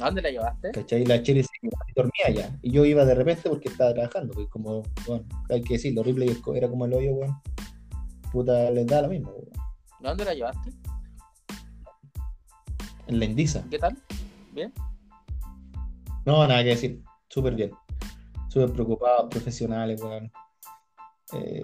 [0.01, 0.71] ¿A dónde la llevaste?
[0.71, 1.05] ¿Cachai?
[1.05, 2.59] La se y dormía allá.
[2.61, 6.25] Y yo iba de repente porque estaba trabajando, pues como, bueno, hay que decirlo, horrible
[6.25, 7.37] y esco- era como el hoyo, weón.
[8.31, 9.49] Puta, les da lo mismo, weón.
[10.03, 10.71] ¿A dónde la llevaste?
[13.07, 13.63] En la Indisa.
[13.69, 13.97] ¿Qué tal?
[14.53, 14.73] ¿Bien?
[16.25, 17.03] No, nada que decir.
[17.29, 17.71] Súper bien.
[18.49, 20.31] Súper preocupados, profesionales, weón.
[21.33, 21.61] Eh,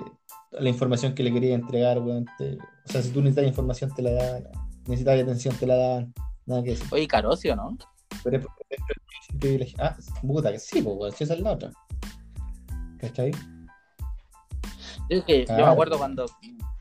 [0.51, 2.25] la información que le quería entregar, weón.
[2.37, 4.43] te- o sea, si tú necesitas información, te la dan.
[4.85, 6.13] Necesitas atención, te la dan.
[6.45, 6.87] Nada que decir.
[6.91, 7.77] Oye, Carosio, ¿no?
[8.23, 9.75] Pero es.
[9.79, 11.15] Ah, puta, que sí, pues.
[11.15, 11.71] Si esa es la otra.
[12.99, 13.31] ¿Cachai?
[15.09, 16.25] Yo, que, yo me acuerdo cuando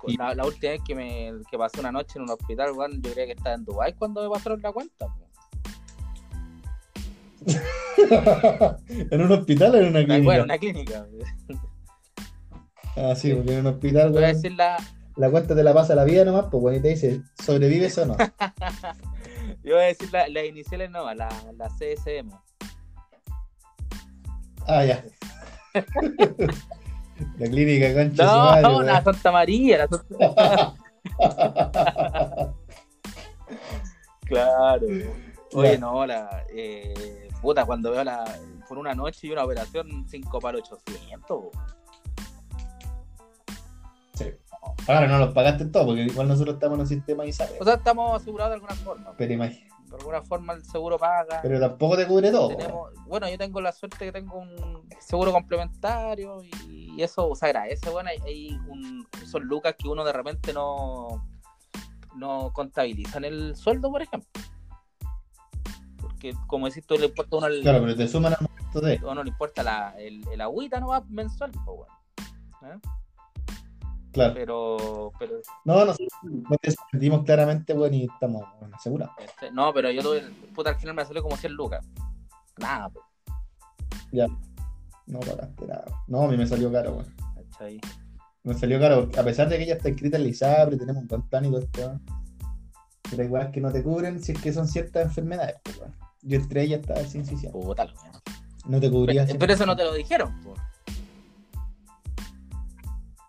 [0.07, 3.03] Y- la, la última vez que me que pasé una noche en un hospital, weón,
[3.03, 5.07] yo creía que estaba en Dubái cuando me pasaron la cuenta.
[8.89, 10.25] ¿En un hospital o en una clínica?
[10.25, 11.07] Bueno, una clínica.
[12.97, 14.77] Ah, sí, porque en un hospital, Voy a weón, decir la,
[15.17, 18.07] la cuenta te la pasa la vida nomás, pues, weón, y te dice, ¿sobrevives o
[18.07, 18.17] no?
[19.67, 22.31] yo voy a decir la- las iniciales no, la, la CSM.
[24.67, 25.05] Ah, ya.
[27.39, 30.75] la clínica, concha No, madre, no, la Santa María, la Santa...
[34.27, 34.87] Claro.
[35.55, 35.79] Oye, Ya.
[35.79, 38.25] no, la eh, puta, cuando veo la
[38.69, 41.45] por una noche y una operación 5 para 800.
[44.87, 47.59] Ahora no los pagaste todo, porque igual nosotros estamos en un sistema ISAPRE.
[47.61, 49.13] O sea, estamos asegurados de alguna forma.
[49.17, 49.75] Pero imagínate.
[49.91, 51.41] De alguna forma el seguro paga.
[51.43, 52.49] Pero tampoco te cubre todo.
[52.49, 57.47] Tenemos, bueno, yo tengo la suerte que tengo un seguro complementario y, y eso se
[57.47, 57.89] agradece.
[57.91, 61.25] Bueno, hay, hay un, son lucas que uno de repente no,
[62.17, 64.29] no contabiliza en el sueldo, por ejemplo.
[66.01, 68.81] Porque, como decís, tú le importa a uno el, Claro, pero te suman al momento
[68.81, 68.99] de.
[68.99, 72.75] a uno le importa la, el, el agüita no va mensual, pues, bueno.
[72.75, 72.89] ¿Eh?
[74.17, 74.35] Claro.
[74.35, 79.15] Pero, pero No, nosotros nos defendimos claramente, weón, y estamos bueno, asegurados.
[79.19, 80.23] este, no, pero yo tuve,
[80.55, 81.87] puta, al final me salió como 100 lucas.
[82.59, 83.05] Nada, pues,
[85.07, 85.85] No pagaste nada.
[86.09, 87.15] No, a mí me salió caro, weón.
[87.51, 87.81] ¿cachai?
[88.43, 91.05] Me salió caro, porque a pesar de que ella está inscrita en la ISAPRE, tenemos
[91.11, 92.01] un plan y todo esto,
[93.11, 95.95] pero igual que no te cubren si es que son ciertas enfermedades, weón.
[96.23, 97.53] Yo entre ellas estaba sin incisión.
[97.53, 97.87] Puta.
[98.67, 99.27] No te cubría.
[99.27, 100.59] Pero, pero eso no te lo dijeron, pues.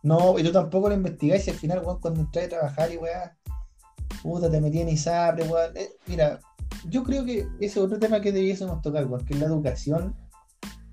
[0.04, 3.36] No, yo tampoco lo investigáis si al final, cuando entré a trabajar y weá,
[4.22, 5.76] puta, te metí en ISAPRE, weón.
[5.76, 6.40] Eh, mira,
[6.86, 10.16] yo creo que ese es otro tema que debiésemos tocar, weón, que es la educación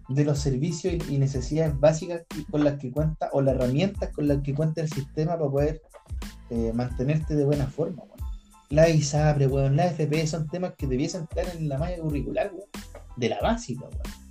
[0.08, 4.28] de los servicios y, y necesidades básicas con las que cuenta, o las herramientas con
[4.28, 5.82] las que cuenta el sistema para poder
[6.50, 8.14] eh, mantenerte de buena forma, weón.
[8.70, 12.68] La ISAPRE, weón, la FP son temas que debiesen estar en la malla curricular, weón,
[13.16, 14.23] de la básica, weón.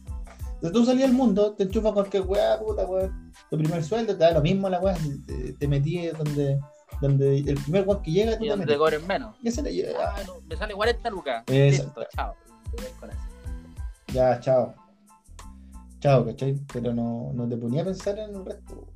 [0.64, 4.24] Entonces tú salías al mundo, te enchufas cualquier weá, puta, weón tu primer sueldo, te
[4.24, 4.96] da lo mismo la weá,
[5.28, 6.58] te, te metí donde,
[7.02, 9.36] donde el primer weón que llega, tú Y donde te cobren menos.
[9.44, 11.44] Ya se le lleva, Ah, no, me sale 40 lucas.
[11.48, 11.84] Eso.
[11.84, 12.34] Listo, chao.
[14.14, 14.74] Ya, chao.
[16.00, 16.58] Chao, ¿cachai?
[16.72, 18.88] Pero no, no te ponía a pensar en el resto.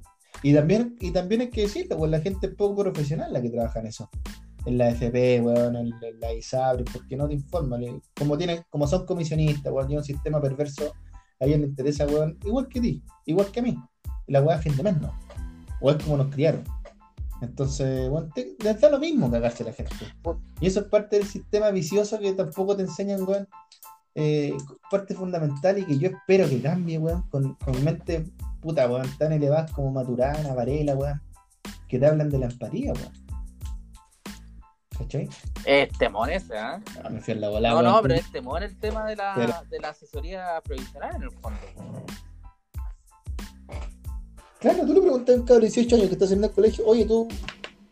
[0.43, 3.49] Y también, y también hay que decirlo, pues la gente es poco profesional la que
[3.49, 4.09] trabaja en eso.
[4.65, 8.01] En la FP, weón, en, en la ISABRE, porque no te informan.
[8.17, 10.93] Como tienen, como son comisionistas, weón, tienen un sistema perverso,
[11.39, 13.77] a ellos les interesa, weón, igual que ti, igual que a mí.
[14.27, 15.13] La weá a fin de mes no.
[15.79, 16.63] O es como nos criaron.
[17.41, 19.95] Entonces, weón, te, les da lo mismo cagarse a la gente.
[20.59, 23.47] Y eso es parte del sistema vicioso que tampoco te enseñan, weón.
[24.15, 24.57] eh,
[24.89, 28.25] parte fundamental y que yo espero que cambie, weón, con, con mente
[28.61, 31.21] puta, weón, tan elevadas como Maturana, Varela, weón,
[31.87, 33.26] que te hablan de la empatía, weón.
[34.97, 35.29] ¿Cachai?
[35.65, 36.53] Es temón ese,
[37.11, 39.53] me fui a la volada, No, no, pero es temón el tema de la, Pero-
[39.69, 41.59] de la asesoría provisional en el fondo.
[44.59, 46.85] Claro, tú le preguntas a un cabrón de 18 años que está haciendo el colegio,
[46.87, 47.27] oye, tú,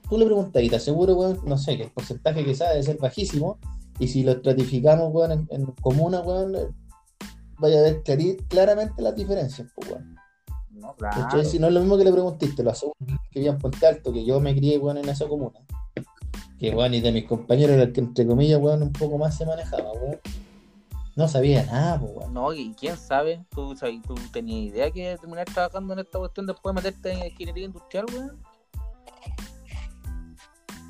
[0.10, 2.84] tú le preguntas y te aseguro, weón, no sé, que el porcentaje que sabe debe
[2.84, 3.60] ser bajísimo,
[4.00, 6.68] y si lo estratificamos, weón, en, en comunas, weón, eh,
[7.60, 10.16] vaya a ver clari- claramente las diferencias, pues, weón.
[10.72, 11.44] No, claro.
[11.44, 12.96] Si no es lo mismo que le preguntiste, lo aseguro
[13.32, 15.60] que vivían en Puente Alto, que yo me crié, weón, en esa comuna.
[16.60, 19.46] Que bueno, y de mis compañeros, el que entre comillas, weón, un poco más se
[19.46, 20.20] manejaba, weón.
[21.16, 22.34] No sabía nada, pues, weón.
[22.34, 26.46] No, y quién sabe, tú, sabes, tú tenías idea que terminar trabajando en esta cuestión
[26.46, 28.42] después de meterte en ingeniería industrial, weón.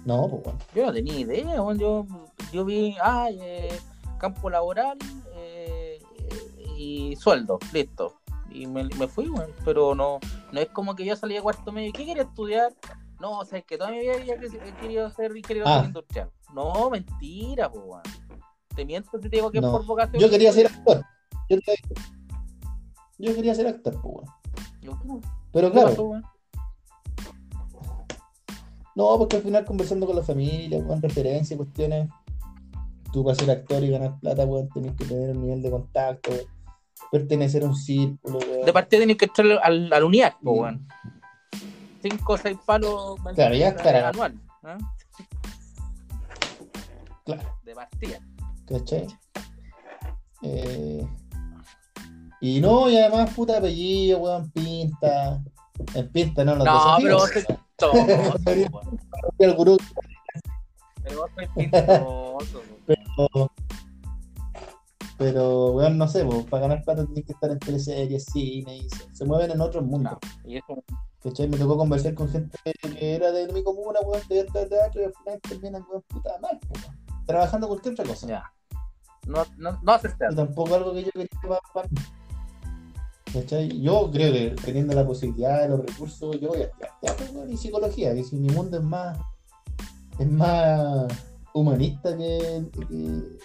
[0.05, 0.57] No, pues, weón.
[0.75, 1.79] Yo no tenía idea, weón.
[1.79, 2.05] Yo,
[2.53, 3.79] yo vi, ah, eh,
[4.19, 4.97] campo laboral
[5.35, 5.99] eh,
[6.77, 8.19] y sueldo, listo.
[8.51, 9.51] Y me, me fui, weón.
[9.63, 10.19] Pero no,
[10.51, 11.91] no es como que yo salí de cuarto medio.
[11.91, 12.71] ¿Qué quería estudiar?
[13.19, 14.37] No, o sea, es que toda mi vida había
[14.81, 15.83] querido ser ingeniero Ah.
[15.85, 16.29] industrial.
[16.53, 18.01] No, mentira, pues, weón.
[18.75, 19.71] Te miento si te digo que es No.
[19.71, 20.21] por vocación.
[20.21, 21.01] Yo quería ser actor.
[21.49, 21.75] Yo quería,
[23.17, 24.27] yo quería ser actor, pues, weón.
[24.81, 24.91] Yo,
[25.21, 26.23] ¿qué Pero pasó, claro, weón?
[28.95, 32.09] no, porque al final conversando con la familia, con referencias, cuestiones,
[33.11, 36.31] tú para ser actor y ganar plata, weón, tenés que tener un nivel de contacto,
[37.11, 38.65] pertenecer a un círculo, weón.
[38.65, 40.59] De partida tienes que entrar al, al UNIAC, po, Sí.
[40.59, 40.87] weón.
[42.07, 44.09] Cinco o seis palos Claro, ya estará.
[44.09, 44.33] anual.
[44.67, 44.77] ¿eh?
[47.25, 47.43] Claro.
[47.63, 48.19] De partida.
[48.67, 49.07] ¿Cachai?
[50.43, 51.07] Eh,
[52.41, 55.41] y no, y además, puta apellido, weón, pinta.
[55.95, 57.59] En pinta, no, los No, pero vos desafíos.
[58.43, 58.99] sois weón.
[59.39, 59.77] El gurú,
[61.03, 63.51] Pero vos sois pintoso, pero,
[65.17, 68.89] pero, weón, no sé, pues, para ganar plata tienes que estar en teleseries, cine, y
[68.89, 70.13] se, se mueven en otros mundos.
[70.13, 70.83] No, Y eso,
[71.23, 71.47] ¿Cachai?
[71.47, 75.13] Me tocó conversar con gente que era de mi comuna, weón, de teatro, y al
[75.13, 77.25] final terminan, weón, puta mal, weón.
[77.25, 78.27] Trabajando cualquier otra cosa.
[78.27, 78.51] ya.
[79.25, 81.89] No, no, no haces Y tampoco algo que yo quería para.
[83.33, 83.81] ¿Cachai?
[83.81, 87.51] Yo creo que teniendo la posibilidad de los recursos, yo voy a estudiar teatro weón,
[87.51, 89.17] y psicología, que si mi mundo es más
[90.19, 91.07] es más
[91.53, 93.37] humanista que, que,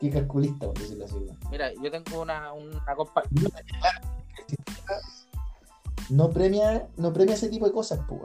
[0.00, 1.26] que calculista, por decirlo así.
[1.50, 3.22] Mira, yo tengo una, una compa.
[6.08, 8.20] No premia, no premia ese tipo de cosas, pues.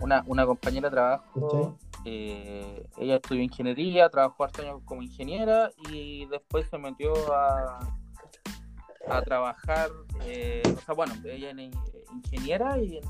[0.00, 1.76] Una, una compañera de trabajo.
[2.04, 7.78] Eh, ella estudió ingeniería, trabajó hartos años como ingeniera y después se metió a,
[9.08, 9.88] a trabajar,
[10.26, 11.70] eh, o sea, bueno, ella es
[12.12, 13.04] ingeniera y en-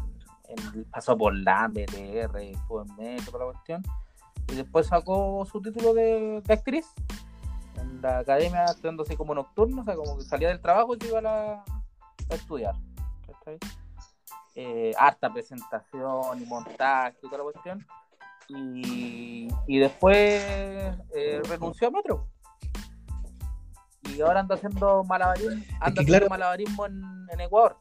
[0.76, 3.82] en- pasó por la BTR, estuvo en Metro, toda la cuestión,
[4.52, 6.86] y después sacó su título de, de actriz
[7.84, 10.98] en la academia estudiando así como nocturno, o sea, como que salía del trabajo y
[11.00, 11.64] se iba a, la-
[12.30, 12.74] a estudiar.
[13.26, 13.58] ¿cachai?
[14.56, 17.86] Eh, harta presentación y montaje y toda la cuestión.
[18.48, 20.16] Y, y después
[21.14, 22.28] eh, renunció a Metro.
[24.14, 27.78] Y ahora anda haciendo malabarismo, anda haciendo claro- malabarismo en, en Ecuador.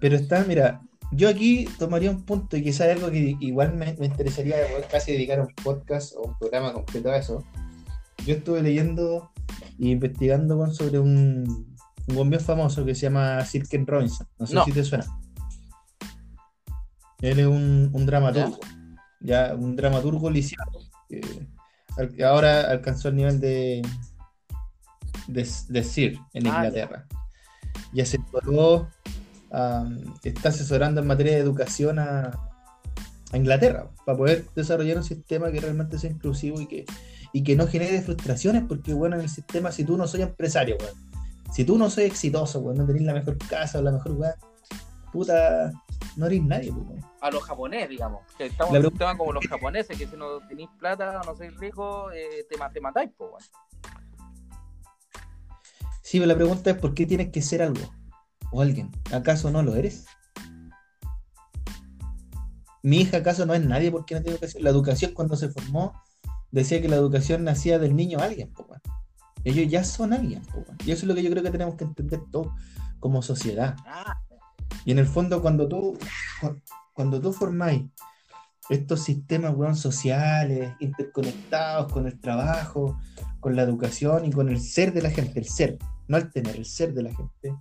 [0.00, 0.80] Pero está, mira,
[1.12, 5.12] yo aquí tomaría un punto y quizás algo que igual me, me interesaría poder casi
[5.12, 7.44] dedicar un podcast o un programa completo a eso.
[8.26, 9.30] Yo estuve leyendo
[9.80, 11.76] e investigando sobre un,
[12.08, 14.26] un bien famoso que se llama Sir Ken Robinson.
[14.38, 14.64] No sé No.
[14.64, 15.04] si te suena.
[17.20, 18.58] Él es un, un dramaturgo,
[19.20, 21.20] ya un dramaturgo lisiado, que,
[22.24, 23.82] ahora alcanzó el nivel de,
[25.28, 26.56] de, de Sir en Ah, ya.
[26.68, 27.06] Inglaterra.
[27.92, 28.88] Y asesoró,
[29.52, 32.30] am, está asesorando en materia de educación a,
[33.32, 36.86] a Inglaterra para poder desarrollar un sistema que realmente sea inclusivo y que,
[37.32, 40.76] y que no genere frustraciones, porque bueno, en el sistema, si tú no soy empresario,
[41.52, 44.34] si tú no soy exitoso, weón, no tenés la mejor casa o la mejor weá,
[45.12, 45.70] puta,
[46.16, 47.04] no eres nadie, pues.
[47.20, 48.22] A los japoneses, digamos.
[48.36, 51.24] Que estamos La en un sistema como los japoneses, que si no tenéis plata o
[51.24, 53.42] no sois rico, eh, te, te matáis, pues, weón.
[56.02, 57.80] Sí, pero la pregunta es ¿por qué tienes que ser algo?
[58.52, 58.90] ¿O alguien?
[59.12, 60.04] ¿Acaso no lo eres?
[62.82, 64.64] Mi hija acaso no es nadie porque no tiene educación.
[64.64, 66.00] La educación cuando se formó
[66.50, 68.66] decía que la educación nacía del niño a alguien, po.
[69.44, 70.64] Ellos ya son alguien, po.
[70.84, 72.48] Y eso es lo que yo creo que tenemos que entender todos
[73.00, 73.76] como sociedad.
[74.84, 75.96] Y en el fondo, cuando tú,
[76.40, 76.60] cu-
[76.92, 77.84] cuando tú formáis
[78.68, 82.98] estos sistemas weón, sociales, interconectados con el trabajo,
[83.40, 85.78] con la educación y con el ser de la gente, el ser,
[86.08, 87.56] no el tener, el ser de la gente,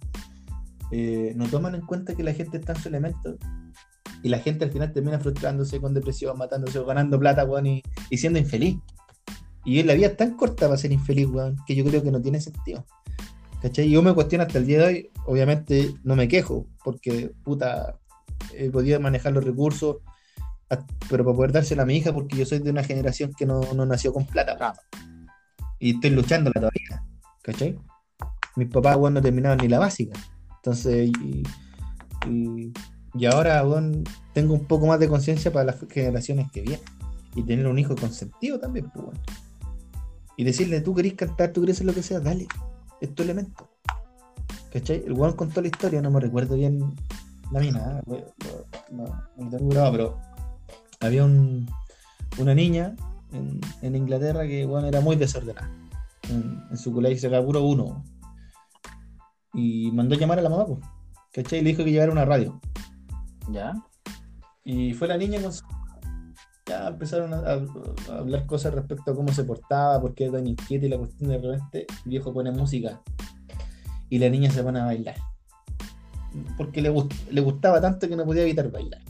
[0.91, 3.37] eh, no toman en cuenta que la gente está en su elemento.
[4.23, 7.83] Y la gente al final termina frustrándose con depresión, matándose o ganando plata, weón, y,
[8.09, 8.77] y siendo infeliz.
[9.65, 12.21] Y la vida es tan corta para ser infeliz, weón, que yo creo que no
[12.21, 12.85] tiene sentido.
[13.61, 13.89] ¿Cachai?
[13.89, 17.99] Yo me cuestiono hasta el día de hoy, obviamente no me quejo, porque puta,
[18.53, 19.97] he podido manejar los recursos,
[21.09, 23.61] pero para poder dársela a mi hija, porque yo soy de una generación que no,
[23.75, 24.57] no nació con plata.
[24.57, 24.79] Claro.
[25.77, 27.03] Y estoy luchándola todavía,
[27.43, 27.77] ¿cachai?
[28.55, 30.19] Mis papás, weón, no terminaban ni la básica.
[30.61, 31.43] Entonces, y,
[33.15, 34.03] y, ahora, weón,
[34.33, 36.85] tengo un poco más de conciencia para las generaciones que vienen.
[37.35, 39.19] Y tener un hijo consentido también, pues, weón.
[40.37, 42.47] Y decirle, tú querés cantar, tú querés hacer lo que sea, dale.
[42.99, 43.69] Es tu elemento.
[44.71, 45.03] ¿Cachai?
[45.05, 46.95] El weón contó la historia, no me recuerdo bien
[47.51, 48.25] la mina, ¿eh?
[48.91, 49.05] no,
[49.37, 50.19] no, tengo grabado, pero
[51.01, 51.69] había un,
[52.37, 52.95] una niña
[53.33, 55.69] en, en, Inglaterra que bueno, era muy desordenada.
[56.29, 58.03] En, su colegio se acabó uno.
[59.53, 60.79] Y mandó a llamar a la mamá, pues.
[61.33, 61.59] ¿Cachai?
[61.59, 62.59] Y le dijo que llevara una radio.
[63.51, 63.73] ¿Ya?
[64.63, 65.63] Y fue la niña con su
[66.65, 70.85] ya empezaron a, hablar cosas respecto a cómo se portaba, por qué era tan inquieta
[70.85, 73.01] y la cuestión de repente el viejo pone música
[74.09, 75.15] y la niña se pone a bailar.
[76.57, 76.93] Porque le,
[77.29, 79.01] le gustaba tanto que no podía evitar bailar.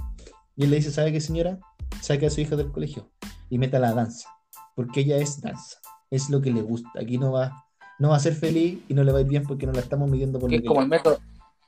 [0.55, 1.59] Y él le dice, ¿sabe qué señora?
[2.01, 3.09] Saque a su hija del colegio
[3.49, 4.29] y meta la danza.
[4.75, 5.79] Porque ella es danza.
[6.09, 6.89] Es lo que le gusta.
[6.99, 7.65] Aquí no va,
[8.01, 9.79] no va a ser feliz y no le va a ir bien porque no la
[9.79, 11.19] estamos midiendo por lo es como el método.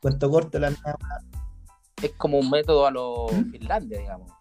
[0.02, 0.74] Cuento corto la
[2.02, 3.52] Es como un método a los ¿Mm?
[3.52, 4.32] Finlandia, digamos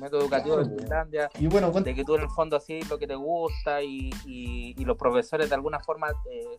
[0.00, 3.06] método educativo de Finlandia, y bueno, de que tú en el fondo así lo que
[3.06, 6.58] te gusta y, y, los profesores de alguna forma, eh,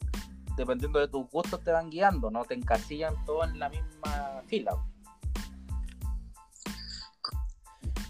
[0.57, 4.77] dependiendo de tus gustos, te van guiando, no te encasillan todo en la misma fila.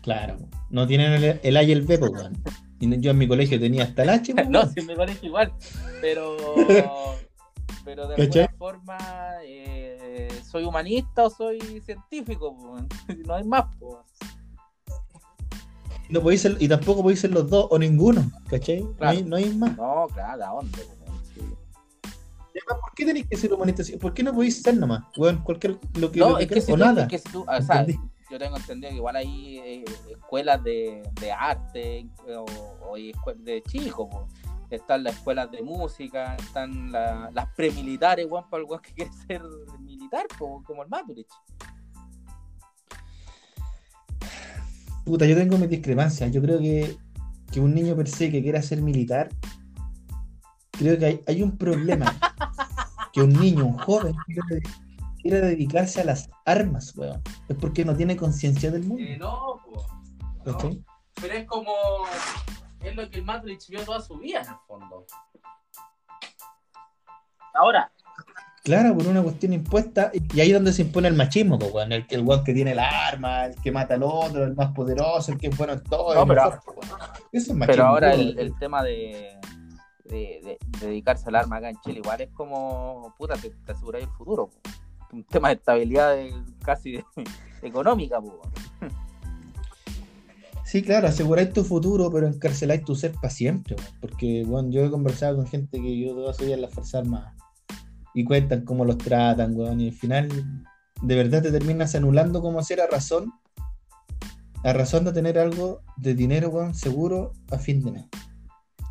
[0.03, 0.37] Claro,
[0.69, 1.97] no tienen el, el A y el B,
[2.79, 4.33] y yo en mi colegio tenía hasta el H.
[4.49, 5.53] no, sí, en mi colegio igual,
[6.01, 6.35] pero,
[7.85, 8.97] pero de alguna forma
[9.43, 12.55] eh, soy humanista o soy científico,
[13.25, 13.65] no hay más.
[13.79, 13.97] Pues.
[16.09, 18.81] No podéis ser, y tampoco podéis ser los dos o ninguno, ¿cachai?
[18.81, 19.75] No, hay, no, hay, más.
[19.75, 20.79] No, claro, ¿a dónde?
[22.67, 23.83] ¿Por qué tenéis que ser humanista?
[23.99, 25.03] ¿Por qué no podéis ser nomás?
[25.17, 27.03] Bueno, cualquier lo que, no, es que si o nada.
[27.03, 27.85] Es que si tú, o sea,
[28.29, 32.45] yo tengo entendido que igual hay eh, escuelas de, de arte o,
[32.81, 34.09] o escuelas de chicos,
[34.69, 39.41] están las escuelas de música, están la, las premilitares, igual para el que quiere ser
[39.79, 41.27] militar, como el Maturich.
[45.05, 46.31] Puta, yo tengo mis discrepancias.
[46.31, 46.97] Yo creo que,
[47.51, 49.29] que un niño per se que quiera ser militar,
[50.71, 52.15] creo que hay, hay un problema.
[53.13, 54.15] que un niño, un joven,
[55.29, 57.21] quiera, dedicarse a las armas, weón.
[57.49, 59.03] Es porque no tiene conciencia del mundo.
[59.03, 59.59] Eh, no,
[60.43, 61.73] Pero es como.
[62.81, 65.05] Es lo que el Matrix vio toda su vida, en el fondo.
[67.55, 67.91] Ahora,
[68.63, 72.03] Claro, por una cuestión impuesta, y ahí es donde se impone el machismo, pues, el,
[72.09, 75.37] el weón que tiene la arma, el que mata al otro, el más poderoso, el
[75.37, 76.15] que es bueno en todo.
[76.15, 76.59] No, pero,
[77.31, 79.39] Eso es pero ahora el, tema de,
[80.05, 84.11] de, dedicarse al arma acá en Chile igual es como, puta, te, te aseguráis el
[84.13, 84.49] futuro.
[85.15, 86.17] Un tema de estabilidad
[86.61, 87.01] casi
[87.61, 88.19] económica.
[88.19, 88.91] pues.
[90.65, 93.77] Sí, claro, aseguráis tu futuro, pero encarceláis tu ser para siempre.
[94.01, 97.33] Porque, bueno, yo he conversado con gente que yo todavía soy en las Fuerzas Armadas
[98.13, 100.29] y cuentan cómo los tratan, weón, y al final
[101.01, 103.31] de verdad te terminas anulando como ser a razón,
[104.63, 108.05] a razón de tener algo de dinero, weón, seguro a fin de mes.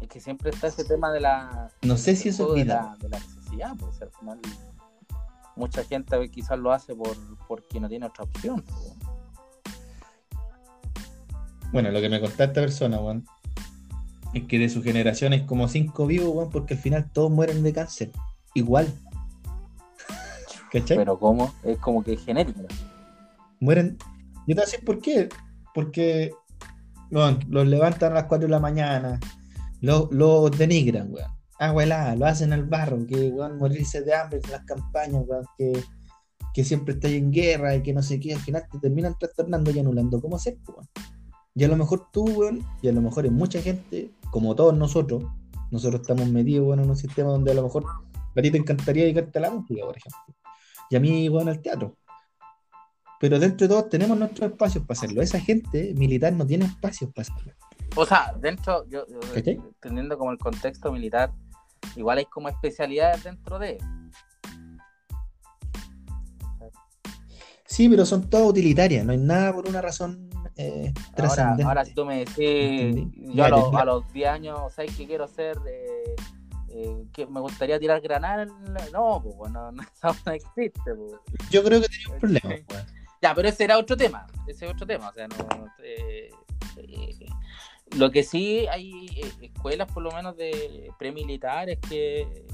[0.01, 1.71] Es que siempre está ese tema de la...
[1.83, 4.39] No sé si eso es de la, de la necesidad, pues al final
[5.57, 8.65] mucha gente quizás lo hace por porque no tiene otra opción.
[11.73, 13.27] Bueno, lo que me contó esta persona, weón,
[14.33, 17.63] es que de su generación es como cinco vivos, weón, porque al final todos mueren
[17.63, 18.11] de cáncer.
[18.55, 18.93] Igual.
[20.73, 21.53] Pero ¿cómo?
[21.65, 22.63] Es como que es genérico.
[23.61, 23.97] Mueren.
[24.47, 25.29] Yo te voy a decir por qué.
[25.75, 26.33] Porque
[27.11, 29.21] los levantan a las 4 de la mañana,
[29.81, 31.31] los, denigran, weón.
[31.69, 35.73] Abuela, lo hacen al barro, que weón, morirse de hambre en las campañas, weón, que,
[36.53, 39.71] que siempre está en guerra y que no sé qué, al final te terminan trastornando
[39.71, 40.89] y anulando como ser, weón.
[41.55, 44.77] Y a lo mejor tú, weón, y a lo mejor hay mucha gente, como todos
[44.77, 45.25] nosotros,
[45.71, 47.85] nosotros estamos metidos, bueno, en un sistema donde a lo mejor
[48.37, 50.35] a ti te encantaría dedicarte a la música, por ejemplo
[50.91, 51.97] y a mí, bueno, al teatro.
[53.21, 55.23] Pero dentro de todos tenemos nuestros espacios para hacerlo.
[55.23, 57.53] Esa gente militar no tiene espacios para hacerlo.
[57.97, 59.05] O sea, dentro, yo,
[59.35, 61.33] entendiendo como el contexto militar,
[61.97, 63.79] igual hay como especialidades dentro de.
[67.67, 71.95] Sí, pero son todas utilitarias, no hay nada por una razón eh, ahora, ahora, si
[71.95, 75.59] tú me decís, yo a los, a los 10 años, ¿sabes qué quiero ser?
[75.67, 76.15] Eh,
[76.69, 78.47] eh, que me gustaría tirar granada.
[78.93, 79.83] No, pues no, no,
[80.27, 80.95] no existe.
[80.95, 81.51] Pues.
[81.51, 82.65] Yo creo que tenía un problema.
[82.67, 82.87] Pues.
[83.21, 84.27] Ya, pero ese era otro tema.
[84.47, 85.09] Ese es otro tema.
[85.09, 85.37] O sea, no.
[85.83, 86.31] Eh,
[86.77, 87.27] eh,
[87.97, 89.07] lo que sí hay
[89.41, 92.47] escuelas, por lo menos de premilitares, que,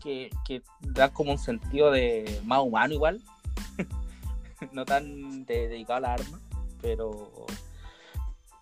[0.00, 3.22] que, que dan como un sentido de más humano, igual.
[4.72, 6.40] no tan dedicado a la arma,
[6.80, 7.46] pero.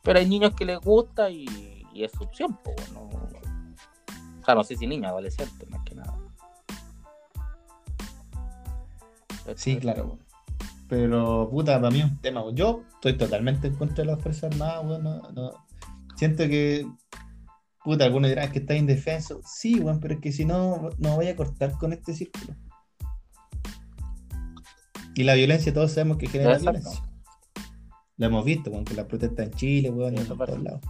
[0.03, 2.59] Pero hay niños que les gusta y, es su opción,
[2.93, 6.19] no, o sea, no sé si niña, adolescente, más que nada.
[9.57, 10.19] Sí, claro.
[10.89, 12.43] Pero, puta, para mí es un tema.
[12.53, 15.03] Yo estoy totalmente en contra de las Fuerzas Armadas, weón.
[15.03, 15.53] No,
[16.17, 16.87] Siento que,
[17.83, 19.41] puta, algunos dirán que está indefenso.
[19.45, 22.55] Sí, weón, pero es que si no, no voy a cortar con este círculo.
[25.15, 26.81] Y la violencia todos sabemos que genera Exacto.
[26.81, 27.05] violencia.
[28.17, 30.81] Lo hemos visto, con que la protesta en Chile, weón, y en todos lados.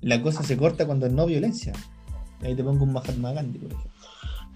[0.00, 1.72] La cosa se corta cuando es no violencia.
[2.42, 3.92] Ahí te pongo un Mahatma Gandhi, por ejemplo.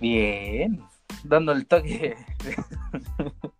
[0.00, 0.80] Bien.
[1.24, 2.16] Dando el toque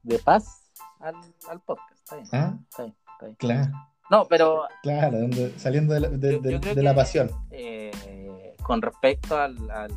[0.03, 1.15] de paz al,
[1.49, 1.91] al podcast.
[1.99, 3.37] Está bien, Ah, está bien, está bien.
[3.37, 3.73] claro,
[4.11, 5.17] No, pero claro,
[5.57, 7.31] saliendo de la, de- Yo- de- yo creo de la que- pasión.
[7.51, 9.93] eh, con respecto al, al,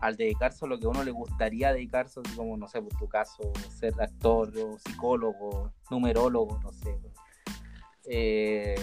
[0.00, 2.96] al dedicarse a lo que a uno le gustaría dedicarse, así como, no sé, por
[2.98, 6.98] tu caso, ser actor o psicólogo, numerólogo, no sé.
[8.06, 8.74] Eh,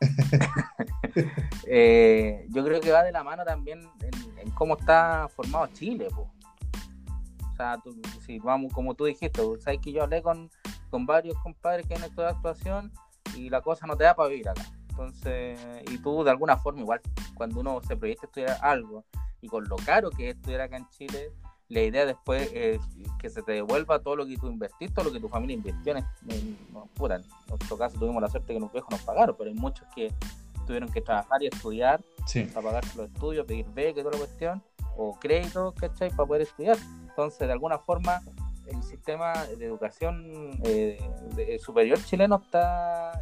[1.66, 6.08] eh, yo creo que va de la mano también en, en cómo está formado Chile.
[6.14, 6.28] po.
[7.58, 10.48] Sea, tú- si vamos, como tú dijiste, vos sabes que yo hablé con,
[10.90, 12.92] con varios compadres que han estudiado actuación
[13.36, 14.62] y la cosa no te da para vivir acá.
[14.90, 15.58] Entonces,
[15.90, 17.00] y tú de alguna forma, igual,
[17.34, 19.04] cuando uno se proyecta estudiar algo
[19.40, 21.32] y con lo caro que es estudiar acá en Chile,
[21.68, 22.80] la idea después es
[23.18, 25.96] que se te devuelva todo lo que tú invertiste, todo lo que tu familia invirtió
[25.96, 29.50] en, en- no, en nuestro caso tuvimos la suerte que los viejos nos pagaron, pero
[29.50, 30.12] hay muchos que
[30.64, 32.44] tuvieron que trabajar y estudiar Sí.
[32.54, 34.62] para pagar los estudios, pedir beca y toda la cuestión,
[34.96, 36.10] o créditos, ¿cachai?
[36.10, 36.76] Para poder estudiar.
[37.18, 38.22] Entonces, de alguna forma,
[38.68, 40.24] el sistema de educación
[40.62, 41.00] eh,
[41.34, 43.20] de- superior chileno está,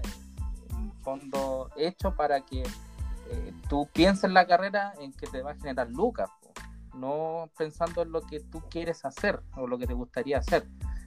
[0.69, 5.53] en fondo, hecho para que eh, tú pienses en la carrera en que te va
[5.53, 6.29] a generar lucas,
[6.93, 10.67] no pensando en lo que tú quieres hacer o lo que te gustaría hacer.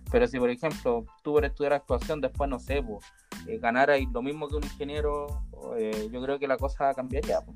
[0.10, 3.02] Pero si, por ejemplo, tú por estudiar actuación, después, no sé, po,
[3.46, 3.62] eh,
[4.12, 5.44] lo mismo que un ingeniero,
[5.78, 7.40] eh, yo creo que la cosa cambiaría.
[7.42, 7.54] po.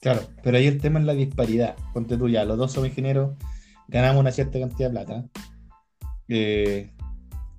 [0.00, 1.76] Claro, pero ahí el tema es la disparidad.
[1.92, 3.36] Ponte tú ya, los dos somos ingenieros,
[3.88, 5.24] ganamos una cierta cantidad de plata.
[6.28, 6.90] Eh,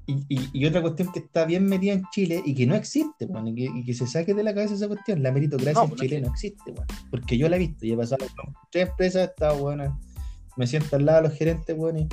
[0.05, 3.25] y, y- y otra cuestión que está bien metida en Chile y que no existe,
[3.25, 5.83] weón, y, que, y que se saque de la cabeza esa cuestión, la meritocracia No,
[5.83, 6.87] en pues no Chile no existe, weón.
[7.11, 8.25] porque yo la he visto y he pasado
[8.71, 9.99] tres empresas, estado buena,
[10.57, 12.07] me siento al lado de los gerentes, weón,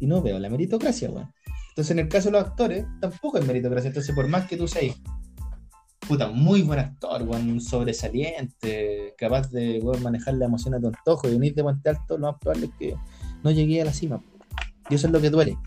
[0.00, 1.32] y, no veo la meritocracia, weón.
[1.70, 3.88] Entonces, en el caso de los actores, tampoco es meritocracia.
[3.88, 4.96] Entonces, por más que tú seas
[6.08, 11.32] puta, muy buen actor, weón, sobresaliente, capaz de manejar la emoción a tu antojo y
[11.32, 12.96] venir de Puente Alto, lo más probable es que
[13.44, 14.22] no llegué a la cima.
[14.88, 15.58] Y eso es lo que duele.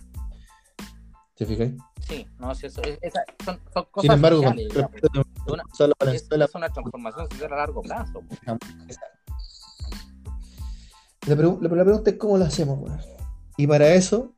[1.36, 1.70] ¿Te fijas?
[2.08, 5.54] Sí, no, si eso, es- esa- son, son cosas Sin embargo, con sociales, respecto a
[5.54, 8.24] Una- es, Valenzuela, es una transformación social a largo plazo.
[11.28, 12.80] la, pregu- la- la pregunta es cómo lo hacemos.
[13.58, 14.34] Y para eso,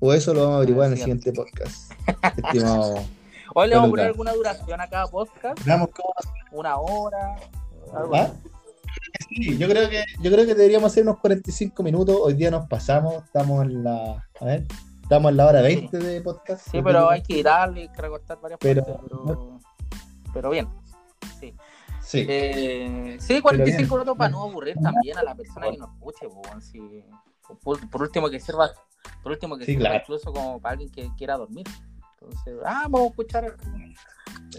[0.00, 1.92] o eso lo vamos a averiguar en el siguiente podcast.
[2.44, 2.94] Estimado.
[3.54, 6.12] Hoy le vamos a poner alguna duración a cada podcast, Veamos cómo
[6.52, 7.36] una hora,
[7.94, 8.30] algo ¿Ah?
[9.28, 12.16] Sí, yo creo que yo creo que deberíamos hacer unos 45 minutos.
[12.20, 14.66] Hoy día nos pasamos, estamos en la a ver,
[15.02, 16.68] estamos en la hora 20 de podcast.
[16.70, 19.58] Sí, pero hay que darle, hay que recortar varias Pero- partes, pero,
[20.34, 20.68] pero bien.
[21.40, 21.54] Sí,
[22.02, 22.26] Sí.
[22.28, 23.88] eh, sí 45 bien.
[23.90, 26.26] minutos para no aburrir también a la persona que nos escuche.
[26.60, 27.04] sí.
[27.62, 28.70] por, por último que sirva,
[29.22, 30.02] por último que Sí, sirva claro.
[30.02, 31.66] incluso como para alguien que quiera dormir.
[32.24, 33.56] Entonces, ah, vamos a escuchar.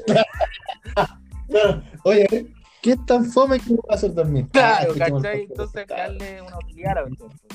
[2.03, 4.47] Oye, ¿qué tan fome que va a hacer dormir?
[4.51, 5.43] Claro, Ah, ¿cachai?
[5.43, 7.05] Entonces, darle una utilidad.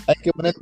[0.07, 0.55] Hay que poner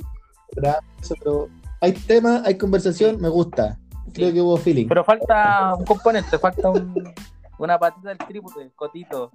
[1.19, 1.49] pero
[1.81, 3.77] hay tema, hay conversación, me gusta.
[4.13, 4.33] Creo Sí.
[4.35, 4.87] que hubo feeling.
[4.87, 7.13] Pero falta un componente, falta un,
[7.59, 9.31] una patita del trípode, cotito.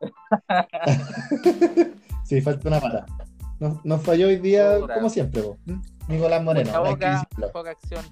[2.24, 3.04] Sí, falta una pata.
[3.60, 5.58] Nos, nos falló hoy día, como siempre, vos.
[6.08, 6.72] Nicolás Moreno.
[7.52, 8.04] Poca acción.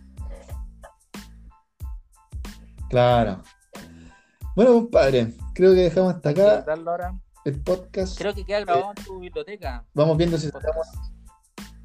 [2.90, 3.42] Claro.
[4.54, 7.14] Bueno, compadre, creo que dejamos hasta Sí, acá ahora.
[7.44, 8.18] el podcast.
[8.18, 9.84] Creo que queda grabado en tu biblioteca.
[9.94, 10.86] Vamos viendo si estamos.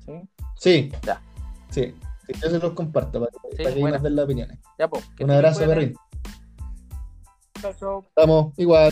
[0.06, 0.12] ¿Sí?
[0.58, 0.92] Sí.
[1.04, 1.22] Ya.
[1.70, 1.96] Sí.
[2.28, 3.98] Sí, Yo se los comparto para, para que buena.
[3.98, 4.60] nos den las opiniones.
[4.80, 5.04] Ya, pues.
[5.20, 5.94] Un abrazo, Perrín.
[7.62, 8.00] Chao, chao.
[8.08, 8.92] Estamos igual.